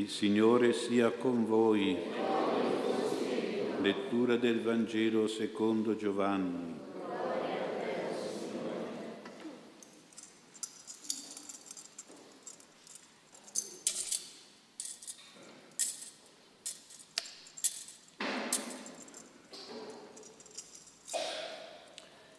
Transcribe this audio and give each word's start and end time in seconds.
Il 0.00 0.08
Signore 0.08 0.72
sia 0.72 1.10
con 1.10 1.44
voi. 1.44 1.94
Lettura 3.82 4.36
del 4.36 4.62
Vangelo 4.62 5.26
secondo 5.26 5.94
Giovanni. 5.94 6.74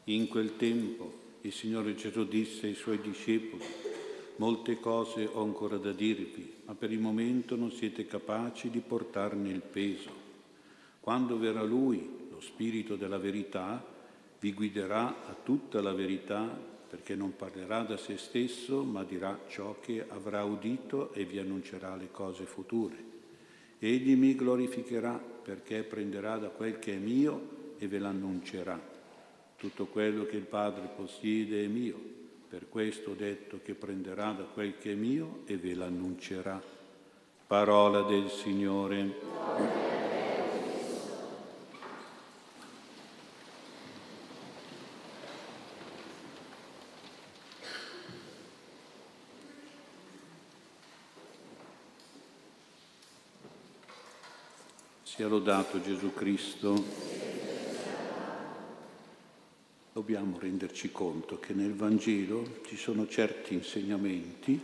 In 0.05 0.27
quel 0.29 0.57
tempo 0.57 1.13
il 1.41 1.53
Signore 1.53 1.93
Gesù 1.93 2.27
disse 2.27 2.65
ai 2.65 2.73
suoi 2.73 2.99
discepoli, 2.99 3.63
molte 4.38 4.79
cose 4.79 5.29
ho 5.32 5.43
ancora 5.43 5.77
da 5.77 5.91
dirvi, 5.91 6.54
ma 6.66 6.73
per 6.73 6.91
il 6.91 7.00
momento 7.00 7.55
non 7.55 7.71
siete 7.71 8.05
capaci 8.05 8.70
di 8.70 8.80
portarne 8.80 9.49
il 9.49 9.62
peso. 9.62 10.09
Quando 10.99 11.38
verrà 11.38 11.63
Lui, 11.63 12.27
lo 12.30 12.39
Spirito 12.41 12.95
della 12.95 13.17
verità, 13.17 13.84
vi 14.39 14.53
guiderà 14.53 15.27
a 15.27 15.36
tutta 15.44 15.81
la 15.81 15.94
verità 15.94 16.70
perché 16.91 17.16
non 17.16 17.36
parlerà 17.36 17.84
da 17.84 17.95
se 17.95 18.17
stesso, 18.17 18.84
ma 18.84 19.03
dirà 19.03 19.39
ciò 19.48 19.77
che 19.80 20.03
avrà 20.08 20.44
udito 20.44 21.13
e 21.13 21.23
vi 21.23 21.39
annuncerà 21.39 21.95
le 21.95 22.09
cose 22.11 22.45
future. 22.45 23.09
Egli 23.80 24.16
mi 24.16 24.36
glorificherà 24.36 25.13
perché 25.13 25.84
prenderà 25.84 26.38
da 26.38 26.50
quel 26.50 26.80
che 26.80 26.94
è 26.94 26.98
mio 26.98 27.75
e 27.77 27.88
ve 27.88 27.98
l'annuncerà. 27.98 28.80
Tutto 29.55 29.86
quello 29.86 30.25
che 30.25 30.36
il 30.36 30.44
Padre 30.44 30.89
possiede 30.95 31.63
è 31.63 31.67
mio, 31.67 32.20
per 32.51 32.67
questo 32.67 33.11
ho 33.11 33.13
detto 33.13 33.61
che 33.63 33.75
prenderà 33.75 34.33
da 34.33 34.43
quel 34.43 34.77
che 34.77 34.91
è 34.91 34.95
mio 34.95 35.43
e 35.45 35.55
ve 35.55 35.73
l'annuncerà. 35.73 36.61
Parola 37.47 38.01
del 38.01 38.29
Signore. 38.29 39.15
Sia 55.03 55.27
lodato 55.27 55.81
Gesù 55.81 56.13
Cristo 56.13 57.11
dobbiamo 60.02 60.39
renderci 60.39 60.91
conto 60.91 61.39
che 61.39 61.53
nel 61.53 61.75
Vangelo 61.75 62.61
ci 62.66 62.75
sono 62.75 63.07
certi 63.07 63.53
insegnamenti, 63.53 64.59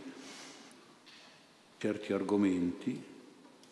certi 1.78 2.12
argomenti 2.12 3.00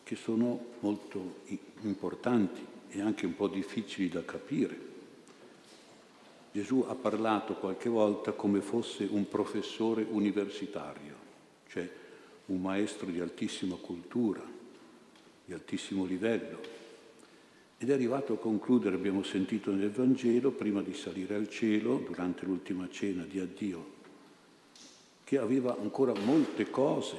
che 0.04 0.14
sono 0.14 0.74
molto 0.78 1.40
importanti 1.80 2.64
e 2.88 3.00
anche 3.00 3.26
un 3.26 3.34
po' 3.34 3.48
difficili 3.48 4.08
da 4.08 4.24
capire. 4.24 4.78
Gesù 6.52 6.86
ha 6.86 6.94
parlato 6.94 7.54
qualche 7.54 7.88
volta 7.88 8.30
come 8.30 8.60
fosse 8.60 9.02
un 9.10 9.28
professore 9.28 10.06
universitario, 10.08 11.14
cioè 11.66 11.90
un 12.46 12.60
maestro 12.60 13.10
di 13.10 13.18
altissima 13.18 13.74
cultura, 13.74 14.40
di 15.44 15.52
altissimo 15.52 16.04
livello, 16.04 16.60
ed 17.78 17.90
è 17.90 17.92
arrivato 17.92 18.32
a 18.32 18.38
concludere, 18.38 18.96
abbiamo 18.96 19.22
sentito 19.22 19.70
nel 19.70 19.90
Vangelo, 19.90 20.50
prima 20.50 20.80
di 20.80 20.94
salire 20.94 21.34
al 21.34 21.48
cielo, 21.50 22.02
durante 22.06 22.46
l'ultima 22.46 22.88
cena 22.88 23.22
di 23.24 23.38
addio, 23.38 23.94
che 25.24 25.36
aveva 25.36 25.76
ancora 25.78 26.14
molte 26.14 26.70
cose 26.70 27.16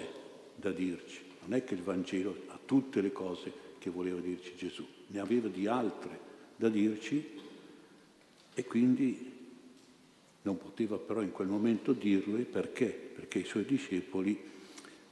da 0.56 0.72
dirci. 0.72 1.22
Non 1.44 1.54
è 1.54 1.64
che 1.64 1.76
il 1.76 1.84
Vangelo 1.84 2.36
ha 2.48 2.60
tutte 2.66 3.02
le 3.02 3.12
cose 3.12 3.66
che 3.78 3.92
voleva 3.92 4.20
dirci 4.20 4.56
Gesù, 4.56 4.86
ne 5.08 5.20
aveva 5.20 5.48
di 5.48 5.68
altre 5.68 6.26
da 6.56 6.70
dirci 6.70 7.24
e 8.56 8.66
quindi 8.66 9.36
non 10.42 10.58
poteva 10.58 10.98
però 10.98 11.22
in 11.22 11.32
quel 11.32 11.48
momento 11.48 11.94
dirle 11.94 12.44
perché? 12.44 12.88
Perché 12.88 13.40
i 13.40 13.46
suoi 13.46 13.64
discepoli 13.64 14.42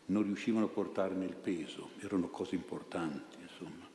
non 0.07 0.23
riuscivano 0.23 0.65
a 0.65 0.69
portarne 0.69 1.25
il 1.25 1.35
peso, 1.35 1.91
erano 1.99 2.29
cose 2.29 2.55
importanti, 2.55 3.37
insomma 3.41 3.93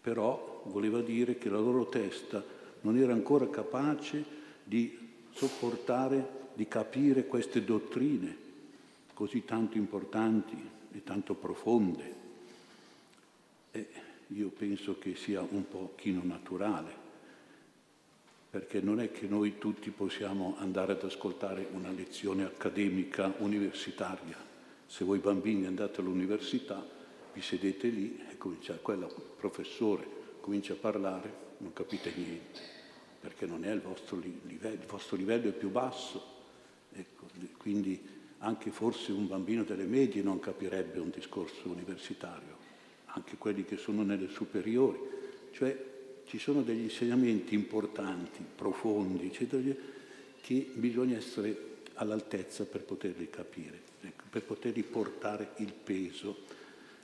però 0.00 0.62
voleva 0.66 1.00
dire 1.00 1.36
che 1.36 1.48
la 1.48 1.58
loro 1.58 1.86
testa 1.86 2.42
non 2.82 2.96
era 2.96 3.12
ancora 3.12 3.48
capace 3.48 4.24
di 4.64 4.96
sopportare, 5.32 6.48
di 6.54 6.66
capire 6.66 7.26
queste 7.26 7.64
dottrine 7.64 8.48
così 9.20 9.44
tanto 9.44 9.76
importanti 9.76 10.56
e 10.92 11.04
tanto 11.04 11.34
profonde. 11.34 12.14
E 13.70 13.88
io 14.28 14.48
penso 14.48 14.98
che 14.98 15.14
sia 15.14 15.42
un 15.42 15.68
pochino 15.68 16.22
naturale, 16.24 16.90
perché 18.48 18.80
non 18.80 18.98
è 18.98 19.12
che 19.12 19.26
noi 19.26 19.58
tutti 19.58 19.90
possiamo 19.90 20.56
andare 20.58 20.92
ad 20.92 21.04
ascoltare 21.04 21.68
una 21.72 21.90
lezione 21.90 22.44
accademica 22.44 23.34
universitaria. 23.38 24.36
Se 24.86 25.04
voi 25.04 25.18
bambini 25.18 25.66
andate 25.66 26.00
all'università, 26.00 26.82
vi 27.32 27.42
sedete 27.42 27.88
lì 27.88 28.20
e 28.30 28.36
comincia, 28.38 28.74
quella 28.76 29.06
professore 29.36 30.06
comincia 30.40 30.72
a 30.72 30.76
parlare, 30.76 31.48
non 31.58 31.72
capite 31.72 32.12
niente, 32.14 32.60
perché 33.20 33.46
non 33.46 33.64
è 33.64 33.70
il 33.70 33.80
vostro 33.80 34.18
livello, 34.18 34.80
il 34.80 34.86
vostro 34.86 35.16
livello 35.16 35.48
è 35.48 35.52
più 35.52 35.70
basso. 35.70 36.38
Ecco, 36.92 37.26
quindi 37.56 38.00
anche 38.38 38.70
forse 38.70 39.12
un 39.12 39.26
bambino 39.26 39.64
delle 39.64 39.84
medie 39.84 40.22
non 40.22 40.40
capirebbe 40.40 40.98
un 40.98 41.10
discorso 41.10 41.68
universitario, 41.68 42.56
anche 43.06 43.36
quelli 43.36 43.64
che 43.64 43.76
sono 43.76 44.02
nelle 44.02 44.28
superiori. 44.28 44.98
Cioè 45.52 45.88
ci 46.24 46.38
sono 46.38 46.62
degli 46.62 46.82
insegnamenti 46.82 47.54
importanti, 47.54 48.44
profondi, 48.54 49.26
eccetera, 49.26 49.74
che 50.40 50.70
bisogna 50.74 51.16
essere 51.16 51.68
all'altezza 51.94 52.64
per 52.64 52.82
poterli 52.82 53.28
capire, 53.28 53.80
ecco, 54.00 54.24
per 54.30 54.42
poterli 54.42 54.82
portare 54.82 55.52
il 55.56 55.72
peso 55.72 56.58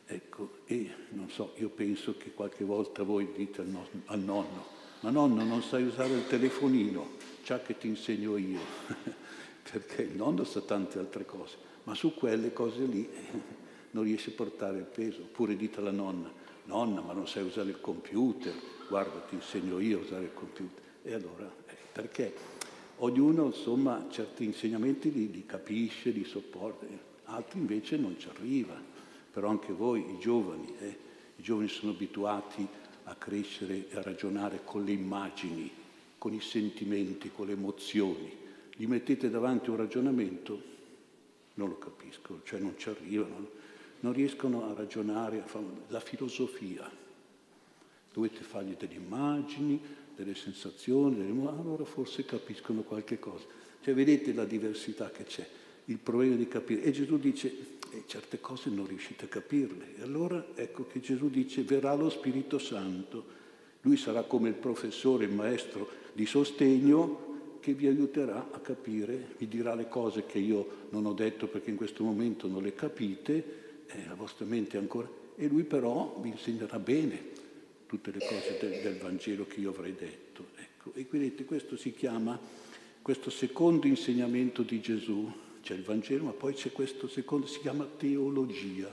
Ecco, 0.08 0.58
e 0.66 0.88
non 1.10 1.28
so, 1.30 1.54
io 1.56 1.68
penso 1.68 2.16
che 2.16 2.32
qualche 2.32 2.62
volta 2.62 3.02
voi 3.02 3.28
dite 3.34 3.62
al, 3.62 3.66
no, 3.66 3.88
al 4.04 4.20
nonno, 4.20 4.64
ma 5.00 5.10
nonno 5.10 5.42
non 5.42 5.62
sai 5.62 5.82
usare 5.82 6.14
il 6.14 6.28
telefonino, 6.28 7.14
ciò 7.42 7.60
che 7.60 7.76
ti 7.76 7.88
insegno 7.88 8.36
io, 8.36 8.60
perché 9.68 10.02
il 10.02 10.14
nonno 10.14 10.44
sa 10.44 10.60
tante 10.60 11.00
altre 11.00 11.24
cose, 11.24 11.56
ma 11.84 11.96
su 11.96 12.14
quelle 12.14 12.52
cose 12.52 12.84
lì 12.84 13.08
non 13.90 14.04
riesce 14.04 14.30
a 14.30 14.34
portare 14.34 14.78
il 14.78 14.84
peso. 14.84 15.22
Oppure 15.22 15.56
dite 15.56 15.80
alla 15.80 15.90
nonna, 15.90 16.30
nonna 16.66 17.00
ma 17.00 17.12
non 17.12 17.26
sai 17.26 17.42
usare 17.42 17.70
il 17.70 17.80
computer, 17.80 18.54
guarda 18.88 19.18
ti 19.28 19.34
insegno 19.34 19.80
io 19.80 19.98
a 19.98 20.02
usare 20.02 20.24
il 20.24 20.34
computer. 20.34 20.84
E 21.02 21.14
allora, 21.14 21.52
eh, 21.66 21.74
perché 21.92 22.32
ognuno 22.98 23.46
insomma 23.46 24.06
certi 24.08 24.44
insegnamenti 24.44 25.10
li, 25.10 25.32
li 25.32 25.44
capisce, 25.44 26.10
li 26.10 26.24
sopporta, 26.24 26.86
altri 27.24 27.58
invece 27.58 27.96
non 27.96 28.16
ci 28.16 28.28
arriva 28.28 28.94
però 29.36 29.50
anche 29.50 29.74
voi, 29.74 30.00
i 30.14 30.18
giovani, 30.18 30.74
eh, 30.78 30.96
i 31.36 31.42
giovani 31.42 31.68
sono 31.68 31.92
abituati 31.92 32.66
a 33.02 33.14
crescere 33.16 33.90
e 33.90 33.96
a 33.98 34.00
ragionare 34.00 34.62
con 34.64 34.82
le 34.82 34.92
immagini, 34.92 35.70
con 36.16 36.32
i 36.32 36.40
sentimenti, 36.40 37.30
con 37.30 37.44
le 37.44 37.52
emozioni. 37.52 38.34
Gli 38.74 38.86
mettete 38.86 39.28
davanti 39.28 39.68
un 39.68 39.76
ragionamento, 39.76 40.62
non 41.52 41.68
lo 41.68 41.76
capiscono, 41.76 42.40
cioè 42.44 42.60
non 42.60 42.78
ci 42.78 42.88
arrivano, 42.88 43.50
non 44.00 44.14
riescono 44.14 44.70
a 44.70 44.72
ragionare, 44.72 45.42
a 45.42 45.46
fare 45.46 45.66
la 45.88 46.00
filosofia. 46.00 46.90
Dovete 48.14 48.40
fargli 48.40 48.74
delle 48.78 48.94
immagini, 48.94 49.78
delle 50.16 50.34
sensazioni, 50.34 51.14
delle... 51.14 51.28
allora 51.46 51.84
forse 51.84 52.24
capiscono 52.24 52.80
qualche 52.80 53.18
cosa. 53.18 53.44
Cioè 53.82 53.92
vedete 53.92 54.32
la 54.32 54.46
diversità 54.46 55.10
che 55.10 55.24
c'è, 55.24 55.46
il 55.84 55.98
problema 55.98 56.36
di 56.36 56.48
capire. 56.48 56.84
E 56.84 56.90
Gesù 56.90 57.18
dice, 57.18 57.75
e 57.90 58.04
certe 58.06 58.40
cose 58.40 58.70
non 58.70 58.86
riuscite 58.86 59.26
a 59.26 59.28
capirle. 59.28 59.96
E 59.98 60.02
allora 60.02 60.44
ecco 60.54 60.86
che 60.86 61.00
Gesù 61.00 61.28
dice 61.28 61.62
verrà 61.62 61.94
lo 61.94 62.10
Spirito 62.10 62.58
Santo, 62.58 63.34
lui 63.82 63.96
sarà 63.96 64.22
come 64.22 64.48
il 64.48 64.54
professore, 64.54 65.24
il 65.24 65.32
maestro 65.32 65.88
di 66.12 66.26
sostegno 66.26 67.58
che 67.60 67.72
vi 67.72 67.86
aiuterà 67.86 68.48
a 68.52 68.60
capire, 68.60 69.34
vi 69.38 69.48
dirà 69.48 69.74
le 69.74 69.88
cose 69.88 70.24
che 70.24 70.38
io 70.38 70.86
non 70.90 71.04
ho 71.06 71.12
detto 71.12 71.48
perché 71.48 71.70
in 71.70 71.76
questo 71.76 72.04
momento 72.04 72.46
non 72.46 72.62
le 72.62 72.74
capite, 72.74 73.84
eh, 73.86 74.06
la 74.06 74.14
vostra 74.14 74.44
mente 74.44 74.76
ancora... 74.76 75.08
E 75.38 75.48
lui 75.48 75.64
però 75.64 76.18
vi 76.22 76.30
insegnerà 76.30 76.78
bene 76.78 77.20
tutte 77.86 78.10
le 78.10 78.20
cose 78.20 78.56
del, 78.60 78.82
del 78.82 78.96
Vangelo 78.98 79.46
che 79.46 79.60
io 79.60 79.70
avrei 79.70 79.94
detto. 79.94 80.46
Ecco. 80.56 80.92
E 80.94 81.06
vedete, 81.08 81.44
questo 81.44 81.76
si 81.76 81.92
chiama, 81.92 82.38
questo 83.02 83.30
secondo 83.30 83.86
insegnamento 83.86 84.62
di 84.62 84.80
Gesù, 84.80 85.30
c'è 85.66 85.74
il 85.74 85.82
Vangelo, 85.82 86.22
ma 86.22 86.30
poi 86.30 86.54
c'è 86.54 86.70
questo 86.70 87.08
secondo, 87.08 87.48
si 87.48 87.58
chiama 87.58 87.84
teologia. 87.84 88.88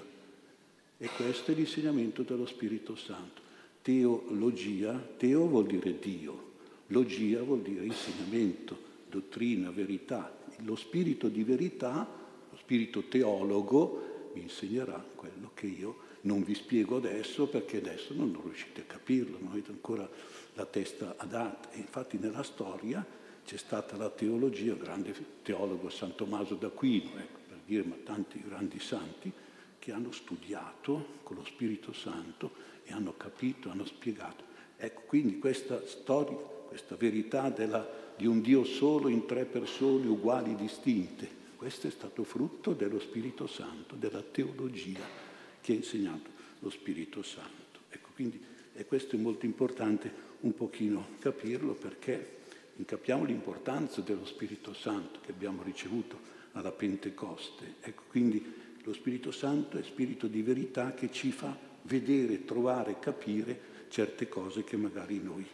E 0.98 1.08
questo 1.16 1.52
è 1.52 1.54
l'insegnamento 1.54 2.24
dello 2.24 2.48
Spirito 2.48 2.96
Santo. 2.96 3.42
Teologia, 3.84 4.98
teo 5.18 5.46
vuol 5.46 5.68
dire 5.68 6.00
Dio, 6.00 6.54
logia 6.88 7.44
vuol 7.44 7.62
dire 7.62 7.86
insegnamento, 7.86 8.76
dottrina, 9.08 9.70
verità. 9.70 10.36
Lo 10.64 10.76
spirito 10.76 11.28
di 11.28 11.44
verità, 11.44 12.10
lo 12.50 12.58
spirito 12.58 13.04
teologo, 13.04 14.32
mi 14.34 14.42
insegnerà 14.42 15.06
quello 15.14 15.52
che 15.54 15.68
io 15.68 15.98
non 16.22 16.44
vi 16.44 16.56
spiego 16.56 16.98
adesso 16.98 17.46
perché 17.46 17.78
adesso 17.78 18.16
non 18.16 18.36
riuscite 18.44 18.82
a 18.82 18.86
capirlo, 18.86 19.38
non 19.40 19.52
avete 19.52 19.70
ancora 19.70 20.10
la 20.56 20.66
testa 20.66 21.14
adatta. 21.18 21.72
E 21.72 21.78
infatti 21.78 22.18
nella 22.18 22.42
storia 22.42 23.06
c'è 23.46 23.58
stata 23.58 23.98
la 23.98 24.10
teologia, 24.10 24.74
il 24.74 24.78
grande 24.78 25.14
teologo 25.42 25.90
San 25.90 26.16
Tommaso 26.16 26.56
d'Aquino, 26.56 27.18
ecco, 27.18 27.40
per 27.48 27.58
dire, 27.66 27.84
ma 27.84 27.96
tanti 28.04 28.42
grandi 28.46 28.80
santi, 28.80 29.32
che 29.80 29.92
hanno 29.92 30.12
studiato 30.12 31.20
con 31.24 31.36
lo 31.36 31.46
Spirito 31.46 31.92
Santo 31.92 32.52
e 32.84 32.94
hanno 32.94 33.16
capito, 33.18 33.70
hanno 33.70 33.86
spiegato. 33.86 34.44
Ecco, 34.78 35.02
quindi 35.06 35.40
questa 35.40 35.86
storia, 35.86 36.36
questa 36.36 36.96
verità 36.96 37.50
della, 37.50 37.88
di 38.16 38.26
un 38.26 38.42
Dio 38.42 38.64
solo 38.64 39.10
in 39.10 39.26
tre 39.26 39.46
persone 39.46 40.08
uguali, 40.08 40.56
distinte, 40.56 41.42
questo 41.56 41.88
è 41.88 41.92
stato 41.92 42.24
frutto 42.24 42.74
dello 42.74 43.00
Spirito 43.00 43.48
Santo, 43.48 43.96
della 43.96 44.22
teologia 44.22 45.02
che 45.62 45.72
ha 45.72 45.76
insegnato 45.76 46.30
lo 46.60 46.70
Spirito 46.70 47.22
Santo. 47.22 47.80
Ecco, 47.90 48.10
quindi 48.16 48.52
e 48.76 48.86
questo 48.86 49.16
è 49.16 49.20
molto 49.20 49.46
importante 49.46 50.12
un 50.42 50.54
pochino 50.56 51.10
capirlo 51.20 51.74
perché 51.74 52.42
capiamo 52.86 53.24
l'importanza 53.24 54.02
dello 54.02 54.26
Spirito 54.26 54.74
Santo 54.74 55.20
che 55.22 55.32
abbiamo 55.32 55.64
ricevuto 55.64 56.20
alla 56.54 56.72
Pentecoste. 56.72 57.76
Ecco, 57.82 58.04
quindi 58.08 58.62
lo 58.84 58.94
Spirito 58.94 59.32
Santo 59.32 59.78
è 59.78 59.84
spirito 59.84 60.28
di 60.28 60.42
verità 60.42 60.94
che 60.94 61.12
ci 61.12 61.32
fa 61.32 61.56
vedere, 61.84 62.46
trovare, 62.46 63.00
capire 63.00 63.72
certe 63.90 64.28
cose 64.28 64.64
che 64.64 64.76
magari 64.76 65.20
noi 65.22 65.46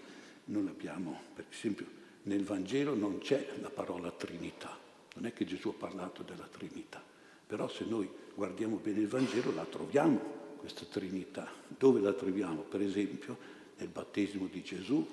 non 0.46 0.68
abbiamo. 0.68 1.20
Per 1.36 1.46
esempio 1.52 1.86
nel 2.24 2.44
Vangelo 2.44 2.96
non 2.96 3.20
c'è 3.20 3.48
la 3.62 3.70
parola 3.70 4.12
Trinità, 4.12 4.78
non 5.16 5.26
è 5.26 5.34
che 5.34 5.46
Gesù 5.46 5.70
ha 5.70 5.74
parlato 5.74 6.24
della 6.24 6.48
Trinità, 6.50 7.04
però 7.46 7.68
se 7.68 7.86
noi 7.86 8.10
guardiamo 8.34 8.78
bene 8.78 9.00
il 9.00 9.08
Vangelo 9.08 9.54
la 9.54 9.66
troviamo, 9.66 10.38
questa 10.58 10.86
Trinità. 10.86 11.50
Dove 11.68 12.00
la 12.00 12.14
troviamo? 12.14 12.62
Per 12.62 12.82
esempio 12.82 13.38
nel 13.78 13.88
battesimo 13.88 14.48
di 14.48 14.62
Gesù. 14.62 15.06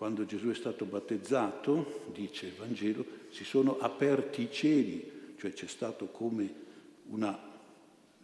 Quando 0.00 0.24
Gesù 0.24 0.48
è 0.48 0.54
stato 0.54 0.86
battezzato, 0.86 2.04
dice 2.14 2.46
il 2.46 2.54
Vangelo, 2.54 3.04
si 3.28 3.44
sono 3.44 3.78
aperti 3.80 4.40
i 4.40 4.50
cieli, 4.50 5.34
cioè 5.36 5.52
c'è 5.52 5.66
stato 5.66 6.06
come 6.06 6.54
una 7.10 7.38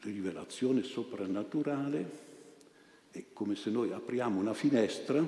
rivelazione 0.01 0.83
soprannaturale, 0.83 2.11
è 3.11 3.25
come 3.35 3.57
se 3.57 3.69
noi 3.69 3.93
apriamo 3.93 4.41
una 4.41 4.55
finestra 4.55 5.23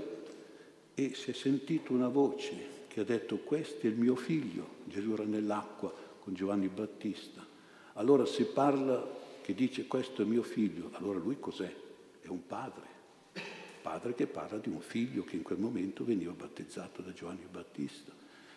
e 0.95 1.15
si 1.15 1.31
è 1.31 1.35
sentito 1.35 1.93
una 1.93 2.09
voce 2.09 2.87
che 2.89 3.01
ha 3.01 3.05
detto 3.05 3.37
questo 3.41 3.87
è 3.87 3.91
il 3.91 3.99
mio 3.99 4.17
figlio, 4.17 4.77
Gesù 4.85 5.13
era 5.13 5.25
nell'acqua 5.25 5.93
con 6.19 6.33
Giovanni 6.33 6.69
Battista. 6.69 7.47
Allora 7.93 8.25
se 8.25 8.47
parla 8.47 9.07
che 9.43 9.53
dice 9.53 9.87
questo 9.87 10.23
è 10.23 10.25
mio 10.25 10.43
figlio, 10.43 10.93
allora 10.93 11.19
lui 11.19 11.39
cos'è? 11.39 11.71
È 12.23 12.29
un 12.29 12.47
padre, 12.47 12.98
padre 13.89 14.15
che 14.15 14.27
parla 14.27 14.59
di 14.59 14.69
un 14.69 14.81
figlio 14.81 15.25
che 15.25 15.37
in 15.37 15.43
quel 15.43 15.59
momento 15.59 16.05
veniva 16.05 16.33
battezzato 16.33 17.01
da 17.01 17.15
Giovanni 17.15 17.47
Battista. 17.51 18.13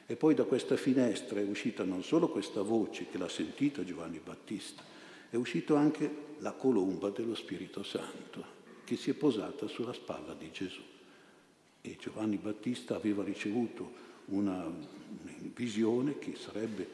E 0.05 0.17
poi 0.17 0.35
da 0.35 0.43
questa 0.43 0.75
finestra 0.75 1.39
è 1.39 1.43
uscita 1.43 1.85
non 1.85 2.03
solo 2.03 2.27
questa 2.27 2.61
voce 2.61 3.07
che 3.09 3.17
l'ha 3.17 3.29
sentita 3.29 3.85
Giovanni 3.85 4.19
Battista, 4.21 4.83
è 5.29 5.37
uscita 5.37 5.79
anche 5.79 6.35
la 6.39 6.51
colomba 6.51 7.11
dello 7.11 7.33
Spirito 7.33 7.81
Santo 7.81 8.59
che 8.83 8.97
si 8.97 9.09
è 9.09 9.13
posata 9.13 9.67
sulla 9.67 9.93
spalla 9.93 10.33
di 10.33 10.51
Gesù. 10.51 10.81
E 11.79 11.95
Giovanni 11.97 12.35
Battista 12.35 12.97
aveva 12.97 13.23
ricevuto 13.23 13.89
una 14.25 14.69
visione 15.55 16.19
che 16.19 16.35
sarebbe, 16.35 16.85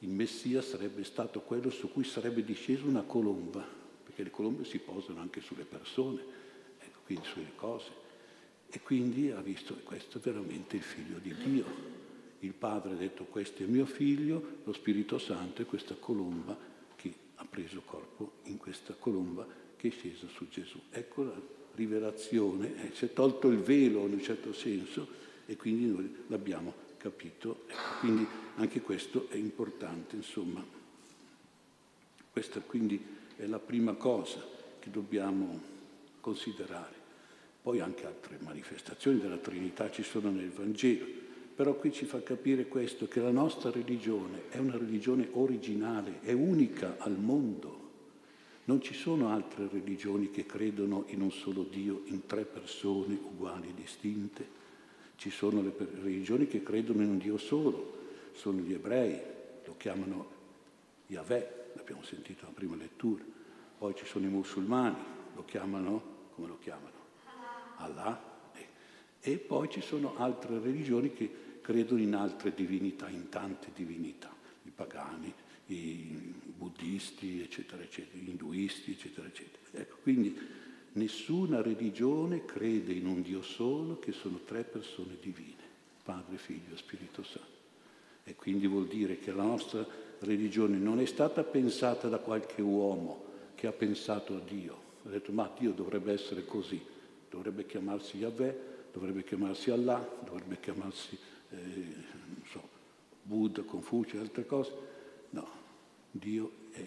il 0.00 0.08
Messia 0.08 0.62
sarebbe 0.62 1.04
stato 1.04 1.42
quello 1.42 1.70
su 1.70 1.92
cui 1.92 2.02
sarebbe 2.02 2.42
discesa 2.42 2.84
una 2.86 3.02
colomba, 3.02 3.64
perché 4.02 4.24
le 4.24 4.30
colombe 4.30 4.64
si 4.64 4.80
posano 4.80 5.20
anche 5.20 5.40
sulle 5.40 5.64
persone, 5.64 6.47
quindi 7.08 7.26
sulle 7.26 7.52
cose. 7.56 7.90
E 8.68 8.80
quindi 8.80 9.30
ha 9.30 9.40
visto 9.40 9.74
che 9.74 9.82
questo 9.82 10.18
è 10.18 10.20
veramente 10.20 10.76
il 10.76 10.82
figlio 10.82 11.16
di 11.18 11.34
Dio. 11.34 11.64
Il 12.40 12.52
padre 12.52 12.92
ha 12.92 12.96
detto 12.96 13.24
questo 13.24 13.62
è 13.62 13.66
mio 13.66 13.86
figlio, 13.86 14.58
lo 14.64 14.74
Spirito 14.74 15.18
Santo 15.18 15.62
è 15.62 15.64
questa 15.64 15.94
colomba 15.94 16.56
che 16.96 17.12
ha 17.36 17.46
preso 17.48 17.80
corpo 17.80 18.32
in 18.44 18.58
questa 18.58 18.92
colomba 18.92 19.46
che 19.74 19.88
è 19.88 19.90
scesa 19.90 20.28
su 20.28 20.48
Gesù. 20.50 20.78
Ecco 20.90 21.22
la 21.22 21.40
rivelazione, 21.76 22.90
eh, 22.90 22.94
si 22.94 23.06
è 23.06 23.12
tolto 23.14 23.48
il 23.48 23.58
velo 23.58 24.04
in 24.06 24.12
un 24.12 24.22
certo 24.22 24.52
senso 24.52 25.08
e 25.46 25.56
quindi 25.56 25.86
noi 25.86 26.14
l'abbiamo 26.26 26.74
capito. 26.98 27.62
Ecco, 27.68 28.00
quindi 28.00 28.26
anche 28.56 28.82
questo 28.82 29.30
è 29.30 29.36
importante, 29.36 30.14
insomma. 30.14 30.62
Questa 32.30 32.60
quindi 32.60 33.02
è 33.36 33.46
la 33.46 33.58
prima 33.58 33.94
cosa 33.94 34.44
che 34.78 34.90
dobbiamo 34.90 35.58
considerare. 36.20 36.97
Poi 37.68 37.80
anche 37.80 38.06
altre 38.06 38.38
manifestazioni 38.40 39.20
della 39.20 39.36
Trinità 39.36 39.90
ci 39.90 40.02
sono 40.02 40.30
nel 40.30 40.48
Vangelo, 40.48 41.04
però 41.54 41.74
qui 41.74 41.92
ci 41.92 42.06
fa 42.06 42.22
capire 42.22 42.66
questo, 42.66 43.06
che 43.08 43.20
la 43.20 43.30
nostra 43.30 43.70
religione 43.70 44.44
è 44.48 44.56
una 44.56 44.78
religione 44.78 45.28
originale, 45.32 46.20
è 46.22 46.32
unica 46.32 46.94
al 46.96 47.18
mondo. 47.18 47.90
Non 48.64 48.80
ci 48.80 48.94
sono 48.94 49.28
altre 49.28 49.68
religioni 49.70 50.30
che 50.30 50.46
credono 50.46 51.04
in 51.08 51.20
un 51.20 51.30
solo 51.30 51.62
Dio, 51.62 52.04
in 52.06 52.24
tre 52.24 52.46
persone 52.46 53.20
uguali 53.22 53.68
e 53.68 53.74
distinte. 53.74 54.48
Ci 55.16 55.28
sono 55.28 55.60
le 55.60 55.74
religioni 56.00 56.46
che 56.46 56.62
credono 56.62 57.02
in 57.02 57.10
un 57.10 57.18
Dio 57.18 57.36
solo, 57.36 57.98
sono 58.32 58.60
gli 58.60 58.72
ebrei, 58.72 59.20
lo 59.66 59.74
chiamano 59.76 60.26
Yahweh, 61.08 61.72
l'abbiamo 61.74 62.02
sentito 62.02 62.44
nella 62.44 62.54
prima 62.54 62.76
lettura. 62.76 63.22
Poi 63.76 63.94
ci 63.94 64.06
sono 64.06 64.24
i 64.24 64.30
musulmani, 64.30 64.96
lo 65.34 65.44
chiamano, 65.44 66.02
come 66.34 66.48
lo 66.48 66.56
chiamano? 66.62 66.97
Allah. 67.78 68.26
E 69.20 69.36
poi 69.36 69.68
ci 69.68 69.80
sono 69.80 70.16
altre 70.16 70.58
religioni 70.60 71.12
che 71.12 71.30
credono 71.60 72.00
in 72.00 72.14
altre 72.14 72.54
divinità, 72.54 73.08
in 73.08 73.28
tante 73.28 73.70
divinità, 73.74 74.32
i 74.62 74.70
pagani, 74.70 75.32
i 75.66 76.32
buddisti, 76.56 77.42
eccetera, 77.42 77.82
eccetera, 77.82 78.22
gli 78.22 78.28
induisti, 78.28 78.92
eccetera, 78.92 79.26
eccetera. 79.26 79.58
Ecco, 79.72 79.96
quindi 80.02 80.36
Nessuna 80.98 81.62
religione 81.62 82.44
crede 82.44 82.92
in 82.92 83.06
un 83.06 83.22
Dio 83.22 83.42
solo 83.42 83.98
che 83.98 84.12
sono 84.12 84.40
tre 84.44 84.64
persone 84.64 85.16
divine, 85.20 85.54
Padre, 86.02 86.38
Figlio 86.38 86.74
e 86.74 86.76
Spirito 86.76 87.22
Santo. 87.22 87.56
E 88.24 88.34
quindi 88.34 88.66
vuol 88.66 88.88
dire 88.88 89.18
che 89.18 89.32
la 89.32 89.44
nostra 89.44 89.86
religione 90.20 90.76
non 90.76 90.98
è 90.98 91.04
stata 91.04 91.44
pensata 91.44 92.08
da 92.08 92.18
qualche 92.18 92.62
uomo 92.62 93.24
che 93.54 93.66
ha 93.66 93.72
pensato 93.72 94.34
a 94.34 94.40
Dio. 94.40 94.86
Ha 95.04 95.10
detto 95.10 95.30
ma 95.30 95.50
Dio 95.56 95.72
dovrebbe 95.72 96.12
essere 96.12 96.44
così, 96.44 96.80
dovrebbe 97.30 97.66
chiamarsi 97.66 98.18
Yahweh, 98.18 98.76
dovrebbe 98.92 99.24
chiamarsi 99.24 99.70
Allah, 99.70 100.06
dovrebbe 100.24 100.58
chiamarsi 100.60 101.18
eh, 101.50 101.56
so, 102.50 102.68
Buddha, 103.22 103.62
Confucio 103.62 104.16
e 104.16 104.20
altre 104.20 104.46
cose. 104.46 104.72
No, 105.30 105.48
Dio 106.10 106.50
è 106.70 106.86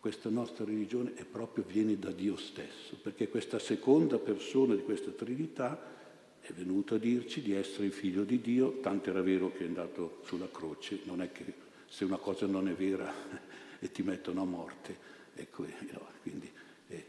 questa 0.00 0.28
nostra 0.28 0.64
religione 0.64 1.14
è 1.14 1.24
proprio, 1.24 1.64
viene 1.66 1.98
da 1.98 2.10
Dio 2.10 2.36
stesso, 2.36 2.96
perché 3.02 3.28
questa 3.28 3.58
seconda 3.58 4.18
persona 4.18 4.74
di 4.74 4.82
questa 4.82 5.10
Trinità 5.10 5.96
è 6.40 6.52
venuta 6.52 6.94
a 6.94 6.98
dirci 6.98 7.42
di 7.42 7.52
essere 7.52 7.86
il 7.86 7.92
figlio 7.92 8.22
di 8.22 8.40
Dio, 8.40 8.78
tanto 8.80 9.10
era 9.10 9.20
vero 9.20 9.52
che 9.52 9.64
è 9.64 9.66
andato 9.66 10.20
sulla 10.24 10.48
croce, 10.50 11.00
non 11.04 11.20
è 11.20 11.32
che 11.32 11.52
se 11.88 12.04
una 12.04 12.16
cosa 12.16 12.46
non 12.46 12.68
è 12.68 12.72
vera 12.74 13.12
e 13.80 13.90
ti 13.90 14.02
mettono 14.02 14.42
a 14.42 14.44
morte, 14.44 14.96
ecco, 15.34 15.66
no, 15.66 16.06
quindi 16.22 16.50
eh, 16.88 17.04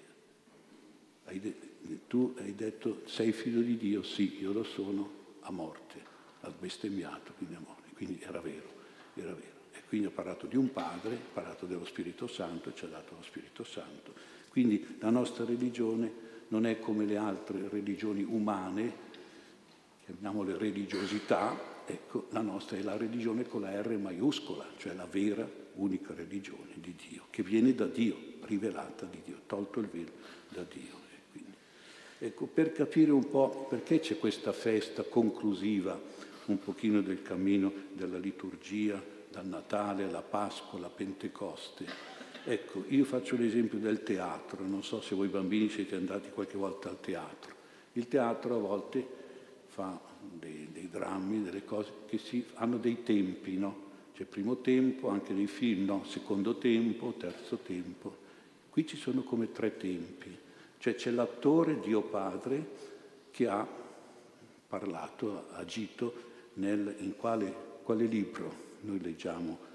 hai 1.25 1.39
de- 1.39 1.68
tu 2.09 2.33
hai 2.39 2.55
detto 2.55 3.03
sei 3.05 3.31
figlio 3.31 3.61
di 3.61 3.77
Dio, 3.77 4.01
sì, 4.01 4.39
io 4.41 4.51
lo 4.51 4.63
sono, 4.63 5.09
a 5.41 5.51
morte, 5.51 6.03
ha 6.41 6.49
bestemmiato, 6.49 7.33
quindi 7.37 7.53
a 7.53 7.61
morte, 7.63 7.89
quindi 7.93 8.19
era 8.21 8.41
vero, 8.41 8.67
era 9.13 9.31
vero. 9.33 9.57
Quindi 9.87 10.07
ho 10.07 10.11
parlato 10.11 10.45
di 10.45 10.55
un 10.55 10.71
padre, 10.71 11.15
ho 11.15 11.33
parlato 11.33 11.65
dello 11.65 11.85
Spirito 11.85 12.27
Santo 12.27 12.69
e 12.69 12.75
ci 12.75 12.85
ha 12.85 12.87
dato 12.87 13.15
lo 13.15 13.23
Spirito 13.23 13.63
Santo. 13.63 14.13
Quindi 14.49 14.97
la 14.99 15.09
nostra 15.09 15.45
religione 15.45 16.11
non 16.49 16.65
è 16.65 16.79
come 16.79 17.05
le 17.05 17.17
altre 17.17 17.67
religioni 17.69 18.23
umane, 18.23 19.07
chiamiamole 20.05 20.57
religiosità, 20.57 21.83
ecco, 21.85 22.27
la 22.31 22.41
nostra 22.41 22.77
è 22.77 22.81
la 22.81 22.97
religione 22.97 23.47
con 23.47 23.61
la 23.61 23.81
R 23.81 23.97
maiuscola, 23.97 24.65
cioè 24.77 24.93
la 24.93 25.07
vera, 25.07 25.47
unica 25.75 26.13
religione 26.13 26.73
di 26.75 26.95
Dio, 27.09 27.25
che 27.29 27.41
viene 27.41 27.73
da 27.73 27.85
Dio, 27.85 28.15
rivelata 28.41 29.05
di 29.05 29.21
Dio, 29.23 29.41
tolto 29.45 29.79
il 29.79 29.87
velo 29.87 30.11
da 30.49 30.63
Dio. 30.63 31.08
Ecco, 32.21 32.47
per 32.47 32.73
capire 32.73 33.11
un 33.11 33.29
po' 33.29 33.65
perché 33.69 34.01
c'è 34.01 34.19
questa 34.19 34.51
festa 34.51 35.03
conclusiva 35.03 35.97
un 36.47 36.59
pochino 36.59 37.01
del 37.01 37.21
cammino 37.21 37.71
della 37.93 38.17
liturgia, 38.17 39.01
dal 39.31 39.47
Natale 39.47 40.03
alla 40.03 40.21
Pasqua, 40.21 40.77
alla 40.77 40.89
Pentecoste. 40.89 41.85
Ecco, 42.43 42.83
io 42.89 43.05
faccio 43.05 43.37
l'esempio 43.37 43.77
del 43.77 44.03
teatro, 44.03 44.65
non 44.65 44.83
so 44.83 44.99
se 45.01 45.15
voi 45.15 45.29
bambini 45.29 45.69
siete 45.69 45.95
andati 45.95 46.29
qualche 46.31 46.57
volta 46.57 46.89
al 46.89 46.99
teatro. 46.99 47.55
Il 47.93 48.09
teatro 48.09 48.55
a 48.55 48.59
volte 48.59 49.05
fa 49.67 49.97
dei, 50.19 50.67
dei 50.73 50.89
drammi, 50.89 51.43
delle 51.43 51.63
cose 51.63 51.91
che 52.07 52.17
si, 52.17 52.43
hanno 52.55 52.77
dei 52.77 53.03
tempi, 53.03 53.57
no? 53.57 53.87
C'è 54.13 54.25
primo 54.25 54.57
tempo, 54.57 55.07
anche 55.07 55.31
nei 55.31 55.47
film, 55.47 55.85
no? 55.85 56.03
Secondo 56.05 56.57
tempo, 56.57 57.13
terzo 57.17 57.57
tempo. 57.57 58.27
Qui 58.69 58.85
ci 58.85 58.97
sono 58.97 59.23
come 59.23 59.53
tre 59.53 59.77
tempi, 59.77 60.35
cioè 60.79 60.95
c'è 60.95 61.11
l'attore 61.11 61.79
Dio 61.79 62.01
Padre 62.01 62.87
che 63.31 63.47
ha 63.47 63.67
parlato, 64.67 65.45
ha 65.51 65.57
agito 65.57 66.27
nel, 66.53 66.95
in 66.99 67.15
quale, 67.17 67.53
quale 67.83 68.05
libro 68.05 68.67
noi 68.81 68.99
leggiamo 69.01 69.67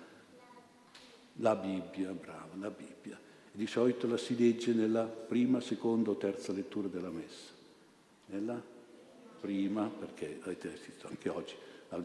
la 1.38 1.54
Bibbia, 1.56 2.10
brava, 2.12 2.54
la 2.58 2.70
Bibbia. 2.70 3.18
Di 3.52 3.66
solito 3.66 4.08
la 4.08 4.16
si 4.16 4.36
legge 4.36 4.72
nella 4.72 5.04
prima, 5.04 5.60
seconda 5.60 6.10
o 6.10 6.16
terza 6.16 6.52
lettura 6.52 6.88
della 6.88 7.10
messa. 7.10 7.52
Nella 8.26 8.60
prima, 9.40 9.86
perché 9.86 10.40
avete 10.42 10.68
visto 10.70 11.06
anche 11.06 11.28
oggi 11.28 11.54
al 11.90 12.02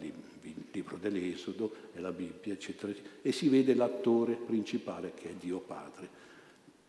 libro 0.71 0.97
dell'Esodo 0.97 1.73
e 1.93 1.99
la 1.99 2.11
Bibbia, 2.11 2.53
eccetera, 2.53 2.91
eccetera, 2.91 3.15
e 3.21 3.31
si 3.31 3.47
vede 3.49 3.73
l'attore 3.73 4.33
principale 4.33 5.13
che 5.13 5.29
è 5.29 5.33
Dio 5.33 5.59
Padre, 5.59 6.09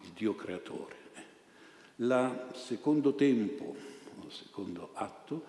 il 0.02 0.10
Dio 0.14 0.34
creatore. 0.34 0.96
Il 2.00 2.48
secondo 2.54 3.14
tempo, 3.14 3.76
il 4.24 4.32
secondo 4.32 4.88
atto, 4.94 5.44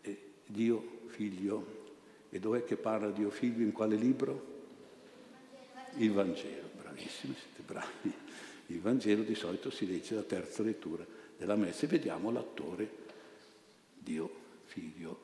è 0.00 0.16
Dio 0.46 1.00
Figlio. 1.06 1.84
E 2.30 2.38
dov'è 2.38 2.62
che 2.62 2.76
parla 2.76 3.10
Dio 3.10 3.28
Figlio? 3.28 3.64
In 3.64 3.72
quale 3.72 3.96
libro? 3.96 4.54
Il 5.96 6.12
Vangelo, 6.12 6.68
bravissimi, 6.80 7.34
siete 7.34 7.62
bravi. 7.66 8.12
Il 8.66 8.80
Vangelo 8.80 9.24
di 9.24 9.34
solito 9.34 9.70
si 9.70 9.84
legge 9.84 10.14
la 10.14 10.22
terza 10.22 10.62
lettura 10.62 11.04
della 11.36 11.56
messa 11.56 11.86
e 11.86 11.88
vediamo 11.88 12.30
l'attore 12.30 12.88
Dio, 13.98 14.30
Figlio. 14.66 15.18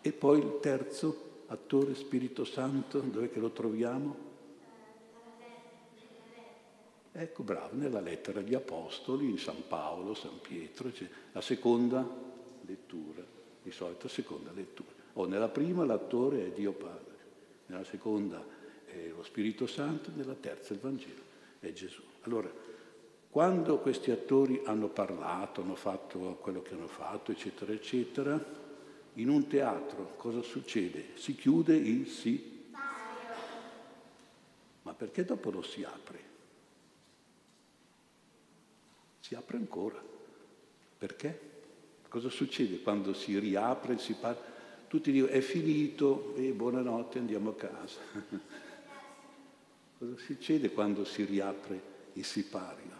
E 0.00 0.10
poi 0.10 0.40
il 0.40 0.58
terzo 0.60 1.44
attore 1.46 1.94
Spirito 1.94 2.44
Santo, 2.44 2.98
dove 2.98 3.30
che 3.30 3.38
lo 3.38 3.52
troviamo? 3.52 4.27
Ecco, 7.20 7.42
bravo, 7.42 7.74
nella 7.74 7.98
lettera 7.98 8.38
agli 8.38 8.54
Apostoli, 8.54 9.28
in 9.28 9.38
San 9.38 9.66
Paolo, 9.66 10.14
San 10.14 10.40
Pietro, 10.40 10.92
cioè, 10.92 11.08
la 11.32 11.40
seconda 11.40 12.08
lettura, 12.64 13.24
di 13.60 13.72
solito 13.72 14.06
seconda 14.06 14.52
lettura. 14.52 14.90
O 15.14 15.26
nella 15.26 15.48
prima 15.48 15.84
l'attore 15.84 16.46
è 16.46 16.50
Dio 16.52 16.70
Padre, 16.70 17.16
nella 17.66 17.82
seconda 17.82 18.40
è 18.84 19.08
lo 19.08 19.24
Spirito 19.24 19.66
Santo, 19.66 20.12
nella 20.14 20.36
terza 20.36 20.72
il 20.74 20.78
Vangelo 20.78 21.20
è 21.58 21.72
Gesù. 21.72 22.02
Allora, 22.20 22.52
quando 23.30 23.78
questi 23.78 24.12
attori 24.12 24.62
hanno 24.64 24.86
parlato, 24.86 25.62
hanno 25.62 25.74
fatto 25.74 26.38
quello 26.40 26.62
che 26.62 26.74
hanno 26.74 26.86
fatto, 26.86 27.32
eccetera, 27.32 27.72
eccetera, 27.72 28.40
in 29.14 29.28
un 29.28 29.48
teatro 29.48 30.14
cosa 30.14 30.42
succede? 30.42 31.08
Si 31.14 31.34
chiude 31.34 31.74
il 31.74 32.06
sì. 32.06 32.66
Ma 34.82 34.94
perché 34.94 35.24
dopo 35.24 35.50
lo 35.50 35.62
si 35.62 35.82
apre? 35.82 36.27
Si 39.28 39.34
apre 39.34 39.58
ancora. 39.58 40.02
Perché? 40.96 41.40
Cosa 42.08 42.30
succede 42.30 42.80
quando 42.80 43.12
si 43.12 43.38
riapre, 43.38 43.98
si 43.98 44.14
parla? 44.14 44.40
Tutti 44.88 45.12
dicono 45.12 45.30
è 45.30 45.42
finito 45.42 46.34
e 46.34 46.52
buonanotte 46.52 47.18
andiamo 47.18 47.50
a 47.50 47.54
casa. 47.54 48.00
Cosa 49.98 50.16
succede 50.16 50.70
quando 50.70 51.04
si 51.04 51.24
riapre 51.26 51.80
il 52.14 52.24
sipario? 52.24 52.92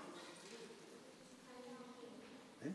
Eh? 2.60 2.72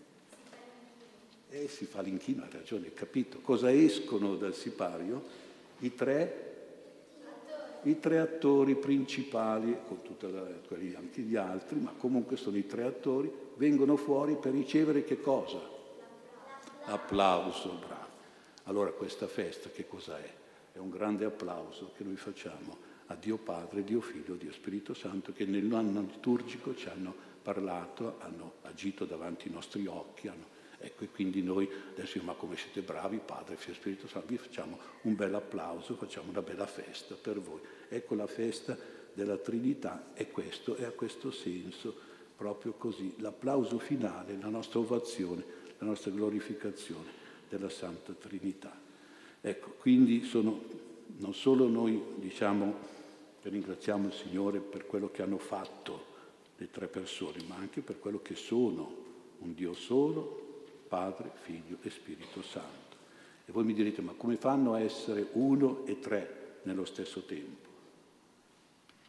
Eh, 1.52 1.68
si 1.68 1.86
fa 1.86 2.02
l'inchino, 2.02 2.42
ha 2.42 2.50
ragione, 2.50 2.92
capito. 2.92 3.38
Cosa 3.42 3.72
escono 3.72 4.36
dal 4.36 4.56
sipario? 4.56 5.24
I 5.78 5.94
tre, 5.94 6.53
i 7.84 8.00
tre 8.00 8.20
attori 8.20 8.76
principali, 8.76 9.78
con 9.88 10.02
tutti 10.02 10.26
anche 10.96 11.22
gli 11.22 11.36
altri, 11.36 11.80
ma 11.80 11.94
comunque 11.98 12.38
sono 12.38 12.58
i 12.58 12.66
tre 12.66 12.84
attori, 12.84 13.32
vengono 13.56 13.96
fuori 13.96 14.36
per 14.36 14.54
ricevere 14.54 15.04
che 15.04 15.20
cosa? 15.20 15.60
Applauso, 16.86 17.80
bravo. 17.86 18.02
Allora 18.64 18.92
questa 18.92 19.28
festa 19.28 19.70
che 19.70 19.88
cosa 19.88 20.18
è? 20.18 20.34
È 20.74 20.78
un 20.78 20.90
grande 20.90 21.26
applauso 21.26 21.92
che 21.96 22.04
noi 22.04 22.16
facciamo 22.16 22.78
a 23.08 23.16
Dio 23.16 23.38
Padre, 23.38 23.84
Dio 23.84 24.02
Figlio, 24.02 24.36
Dio 24.36 24.52
Spirito 24.52 24.94
Santo, 24.94 25.34
che 25.34 25.46
nell'anno 25.46 26.02
liturgico 26.02 26.74
ci 26.76 26.88
hanno 26.88 27.14
parlato, 27.42 28.16
hanno 28.20 28.54
agito 28.64 29.06
davanti 29.06 29.48
ai 29.48 29.54
nostri 29.54 29.86
occhi. 29.86 30.30
Hanno, 30.30 30.53
ecco, 30.84 31.04
e 31.04 31.10
quindi 31.10 31.42
noi 31.42 31.70
adesso, 31.92 32.22
ma 32.24 32.34
come 32.34 32.58
siete 32.58 32.82
bravi, 32.82 33.20
Padre, 33.24 33.56
Figlio, 33.56 33.76
Spirito 33.76 34.08
Santo, 34.08 34.28
vi 34.28 34.38
facciamo 34.38 34.78
un 35.04 35.16
bel 35.16 35.34
applauso, 35.34 35.96
facciamo 35.96 36.30
una 36.30 36.42
bella 36.42 36.66
festa 36.66 37.16
per 37.16 37.40
voi. 37.40 37.60
Ecco 37.90 38.16
la 38.16 38.28
festa 38.28 38.78
della 39.14 39.38
Trinità 39.38 40.12
è 40.14 40.30
questo, 40.30 40.76
è 40.76 40.84
a 40.84 40.92
questo 40.92 41.32
senso, 41.32 41.96
proprio 42.36 42.74
così. 42.74 43.16
L'applauso 43.18 43.80
finale, 43.80 44.38
la 44.40 44.50
nostra 44.50 44.80
ovazione, 44.80 45.44
la 45.78 45.86
nostra 45.86 46.12
glorificazione 46.12 47.10
della 47.48 47.70
Santa 47.70 48.14
Trinità. 48.14 48.80
Ecco, 49.42 49.76
quindi 49.80 50.24
sono 50.24 50.92
non 51.18 51.34
solo 51.34 51.68
noi 51.68 52.02
diciamo 52.16 52.92
ringraziamo 53.42 54.08
il 54.08 54.14
Signore 54.14 54.60
per 54.60 54.86
quello 54.86 55.12
che 55.12 55.22
hanno 55.22 55.38
fatto 55.38 56.12
le 56.58 56.70
tre 56.72 56.88
persone, 56.88 57.44
ma 57.48 57.56
anche 57.56 57.82
per 57.82 58.00
quello 58.00 58.22
che 58.22 58.36
sono, 58.36 58.96
un 59.40 59.54
Dio 59.54 59.74
solo, 59.74 60.43
Padre, 60.94 61.32
Figlio 61.42 61.80
e 61.82 61.90
Spirito 61.90 62.44
Santo. 62.44 62.98
E 63.46 63.52
voi 63.52 63.64
mi 63.64 63.74
direte, 63.74 64.04
ma 64.04 64.12
come 64.12 64.36
fanno 64.36 64.76
a 64.76 64.80
essere 64.80 65.28
uno 65.32 65.88
e 65.88 65.98
tre 65.98 66.60
nello 66.66 66.86
stesso 66.86 67.22
tempo? 67.24 67.68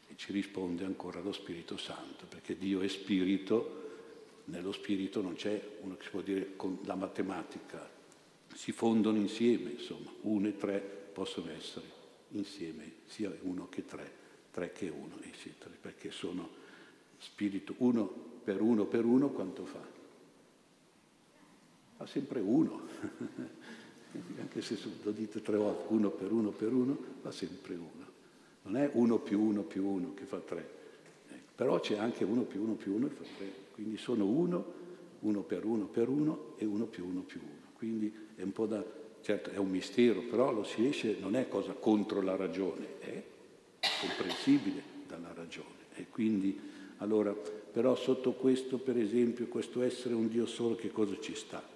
E 0.08 0.14
ci 0.16 0.32
risponde 0.32 0.86
ancora 0.86 1.20
lo 1.20 1.30
Spirito 1.30 1.76
Santo, 1.76 2.24
perché 2.26 2.56
Dio 2.56 2.80
è 2.80 2.88
Spirito, 2.88 3.82
nello 4.44 4.72
Spirito 4.72 5.20
non 5.20 5.34
c'è 5.34 5.60
uno 5.82 5.98
che 5.98 6.04
si 6.04 6.10
può 6.10 6.22
dire 6.22 6.56
con 6.56 6.78
la 6.84 6.94
matematica, 6.94 7.86
si 8.54 8.72
fondono 8.72 9.18
insieme, 9.18 9.72
insomma, 9.72 10.10
uno 10.22 10.48
e 10.48 10.56
tre 10.56 10.80
possono 10.80 11.50
essere 11.50 11.84
insieme, 12.30 12.92
sia 13.04 13.30
uno 13.42 13.68
che 13.68 13.84
tre, 13.84 14.10
tre 14.52 14.72
che 14.72 14.88
uno, 14.88 15.18
eccetera, 15.20 15.70
perché 15.78 16.10
sono 16.10 16.48
spirito 17.18 17.74
uno 17.78 18.06
per 18.42 18.62
uno 18.62 18.86
per 18.86 19.04
uno 19.04 19.28
quanto 19.28 19.66
fa? 19.66 19.93
Fa 21.96 22.06
sempre 22.06 22.40
uno, 22.40 22.82
anche 24.40 24.62
se 24.62 24.76
lo 25.02 25.10
dite 25.10 25.42
tre 25.42 25.56
volte, 25.56 25.84
uno 25.88 26.10
per 26.10 26.32
uno 26.32 26.50
per 26.50 26.72
uno, 26.72 26.98
fa 27.20 27.30
sempre 27.30 27.74
uno. 27.74 28.12
Non 28.62 28.76
è 28.76 28.90
uno 28.94 29.18
più 29.18 29.40
uno 29.40 29.62
più 29.62 29.84
uno 29.86 30.14
che 30.14 30.24
fa 30.24 30.38
tre, 30.38 30.68
eh, 31.28 31.38
però 31.54 31.78
c'è 31.80 31.98
anche 31.98 32.24
uno 32.24 32.42
più 32.42 32.62
uno 32.62 32.74
più 32.74 32.94
uno 32.94 33.08
che 33.08 33.14
fa 33.14 33.24
tre, 33.36 33.52
quindi 33.74 33.96
sono 33.96 34.26
uno, 34.26 34.82
uno 35.20 35.42
per 35.42 35.64
uno 35.64 35.86
per 35.86 36.08
uno 36.08 36.54
e 36.56 36.64
uno 36.64 36.86
più 36.86 37.06
uno 37.06 37.20
più 37.20 37.40
uno. 37.40 37.72
Quindi 37.76 38.12
è 38.34 38.42
un 38.42 38.52
po' 38.52 38.66
da 38.66 39.02
Certo 39.24 39.48
è 39.48 39.56
un 39.56 39.70
mistero, 39.70 40.20
però 40.20 40.52
lo 40.52 40.64
si 40.64 40.86
esce, 40.86 41.16
non 41.18 41.34
è 41.34 41.48
cosa 41.48 41.72
contro 41.72 42.20
la 42.20 42.36
ragione, 42.36 42.98
è 42.98 43.22
comprensibile 43.98 44.82
dalla 45.06 45.32
ragione. 45.32 45.86
E 45.94 46.08
quindi, 46.10 46.60
allora, 46.98 47.32
però 47.32 47.96
sotto 47.96 48.32
questo, 48.32 48.76
per 48.76 48.98
esempio, 48.98 49.46
questo 49.46 49.80
essere 49.80 50.12
un 50.12 50.28
Dio 50.28 50.44
solo, 50.44 50.74
che 50.74 50.90
cosa 50.90 51.18
ci 51.18 51.34
sta? 51.34 51.73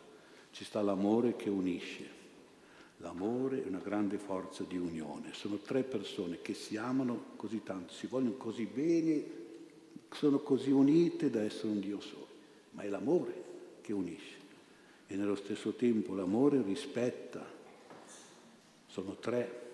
Ci 0.50 0.64
sta 0.64 0.82
l'amore 0.82 1.36
che 1.36 1.50
unisce. 1.50 2.16
L'amore 2.98 3.62
è 3.62 3.66
una 3.66 3.78
grande 3.78 4.18
forza 4.18 4.64
di 4.64 4.76
unione. 4.76 5.32
Sono 5.32 5.56
tre 5.56 5.82
persone 5.84 6.40
che 6.42 6.54
si 6.54 6.76
amano 6.76 7.32
così 7.36 7.62
tanto, 7.62 7.92
si 7.92 8.06
vogliono 8.06 8.36
così 8.36 8.64
bene, 8.64 9.24
sono 10.10 10.38
così 10.40 10.70
unite 10.70 11.30
da 11.30 11.42
essere 11.42 11.68
un 11.68 11.80
Dio 11.80 12.00
solo. 12.00 12.26
Ma 12.72 12.82
è 12.82 12.88
l'amore 12.88 13.44
che 13.80 13.92
unisce 13.92 14.38
e 15.10 15.16
nello 15.16 15.36
stesso 15.36 15.72
tempo 15.72 16.14
l'amore 16.14 16.62
rispetta. 16.62 17.44
Sono 18.86 19.16
tre 19.16 19.66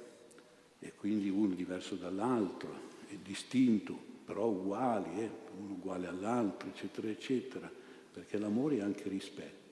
e 0.78 0.92
quindi 0.94 1.28
uno 1.28 1.54
diverso 1.54 1.96
dall'altro, 1.96 2.92
è 3.08 3.16
distinto, 3.16 3.98
però 4.24 4.46
uguali, 4.46 5.22
eh? 5.22 5.30
uno 5.58 5.72
uguale 5.72 6.06
all'altro, 6.06 6.68
eccetera, 6.68 7.08
eccetera, 7.08 7.70
perché 8.12 8.38
l'amore 8.38 8.76
è 8.76 8.80
anche 8.80 9.08
rispetto. 9.08 9.63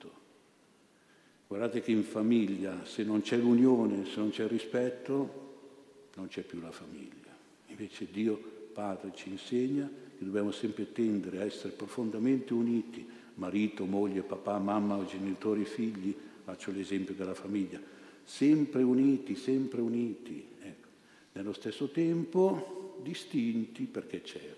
Guardate 1.53 1.81
che 1.81 1.91
in 1.91 2.03
famiglia, 2.03 2.83
se 2.83 3.03
non 3.03 3.21
c'è 3.21 3.37
l'unione, 3.37 4.05
se 4.05 4.17
non 4.17 4.31
c'è 4.31 4.41
il 4.41 4.49
rispetto, 4.49 6.09
non 6.15 6.27
c'è 6.27 6.41
più 6.41 6.59
la 6.59 6.71
famiglia. 6.71 7.29
Invece 7.67 8.07
Dio 8.09 8.41
Padre 8.73 9.11
ci 9.13 9.29
insegna 9.29 9.87
che 10.17 10.25
dobbiamo 10.25 10.49
sempre 10.49 10.91
tendere 10.91 11.41
a 11.41 11.43
essere 11.43 11.73
profondamente 11.73 12.53
uniti 12.53 13.07
marito, 13.35 13.85
moglie, 13.85 14.23
papà, 14.23 14.57
mamma, 14.57 15.05
genitori, 15.05 15.63
figli, 15.63 16.15
faccio 16.43 16.71
l'esempio 16.71 17.13
della 17.13 17.35
famiglia, 17.35 17.79
sempre 18.23 18.81
uniti, 18.81 19.35
sempre 19.35 19.81
uniti, 19.81 20.43
ecco. 20.59 20.87
nello 21.33 21.53
stesso 21.53 21.89
tempo 21.89 22.97
distinti 23.03 23.83
perché 23.83 24.21
c'è 24.23 24.55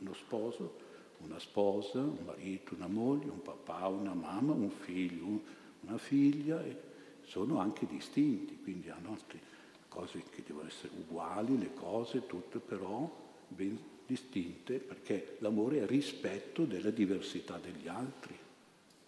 uno 0.00 0.12
sposo, 0.12 0.76
una 1.20 1.38
sposa, 1.38 2.00
un 2.00 2.18
marito, 2.26 2.74
una 2.74 2.86
moglie, 2.86 3.30
un 3.30 3.40
papà, 3.40 3.86
una 3.86 4.12
mamma, 4.12 4.52
un 4.52 4.70
figlio, 4.70 5.56
una 5.88 5.98
figlia, 5.98 6.62
e 6.62 6.76
sono 7.24 7.58
anche 7.58 7.86
distinti, 7.86 8.58
quindi 8.62 8.90
hanno 8.90 9.12
altre 9.12 9.40
cose 9.88 10.22
che 10.30 10.42
devono 10.46 10.68
essere 10.68 10.92
uguali, 10.96 11.58
le 11.58 11.74
cose, 11.74 12.26
tutte 12.26 12.58
però 12.58 13.26
ben 13.48 13.78
distinte 14.06 14.78
perché 14.78 15.36
l'amore 15.40 15.82
è 15.82 15.86
rispetto 15.86 16.64
della 16.64 16.90
diversità 16.90 17.58
degli 17.58 17.88
altri, 17.88 18.36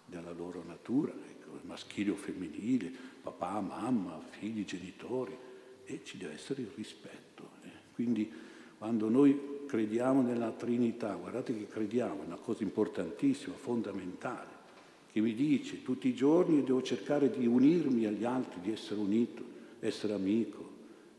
della 0.04 0.32
loro 0.32 0.62
natura, 0.66 1.12
ecco, 1.12 1.60
maschile 1.62 2.10
o 2.10 2.16
femminile, 2.16 2.92
papà, 3.22 3.60
mamma, 3.60 4.20
figli, 4.28 4.64
genitori, 4.64 5.37
e 5.84 6.00
ci 6.04 6.18
deve 6.18 6.34
essere 6.34 6.62
il 6.62 6.70
rispetto. 6.75 7.50
Eh. 7.62 7.94
Quindi 7.94 8.30
quando 8.76 9.08
noi 9.08 9.64
crediamo 9.66 10.22
nella 10.22 10.50
Trinità, 10.50 11.14
guardate 11.14 11.56
che 11.56 11.66
crediamo, 11.66 12.22
è 12.22 12.26
una 12.26 12.37
cosa 12.37 12.62
importantissima, 12.62 13.54
fondamentale, 13.54 14.60
che 15.12 15.21
mi 15.21 15.35
dice 15.35 15.83
tutti 15.83 16.09
i 16.09 16.14
giorni 16.14 16.62
devo 16.62 16.83
cercare 16.83 17.31
di 17.31 17.47
unirmi 17.47 18.07
agli 18.07 18.25
altri, 18.25 18.61
di 18.61 18.73
essere 18.73 19.00
unito, 19.00 19.43
essere 19.81 20.12
amico, 20.12 20.69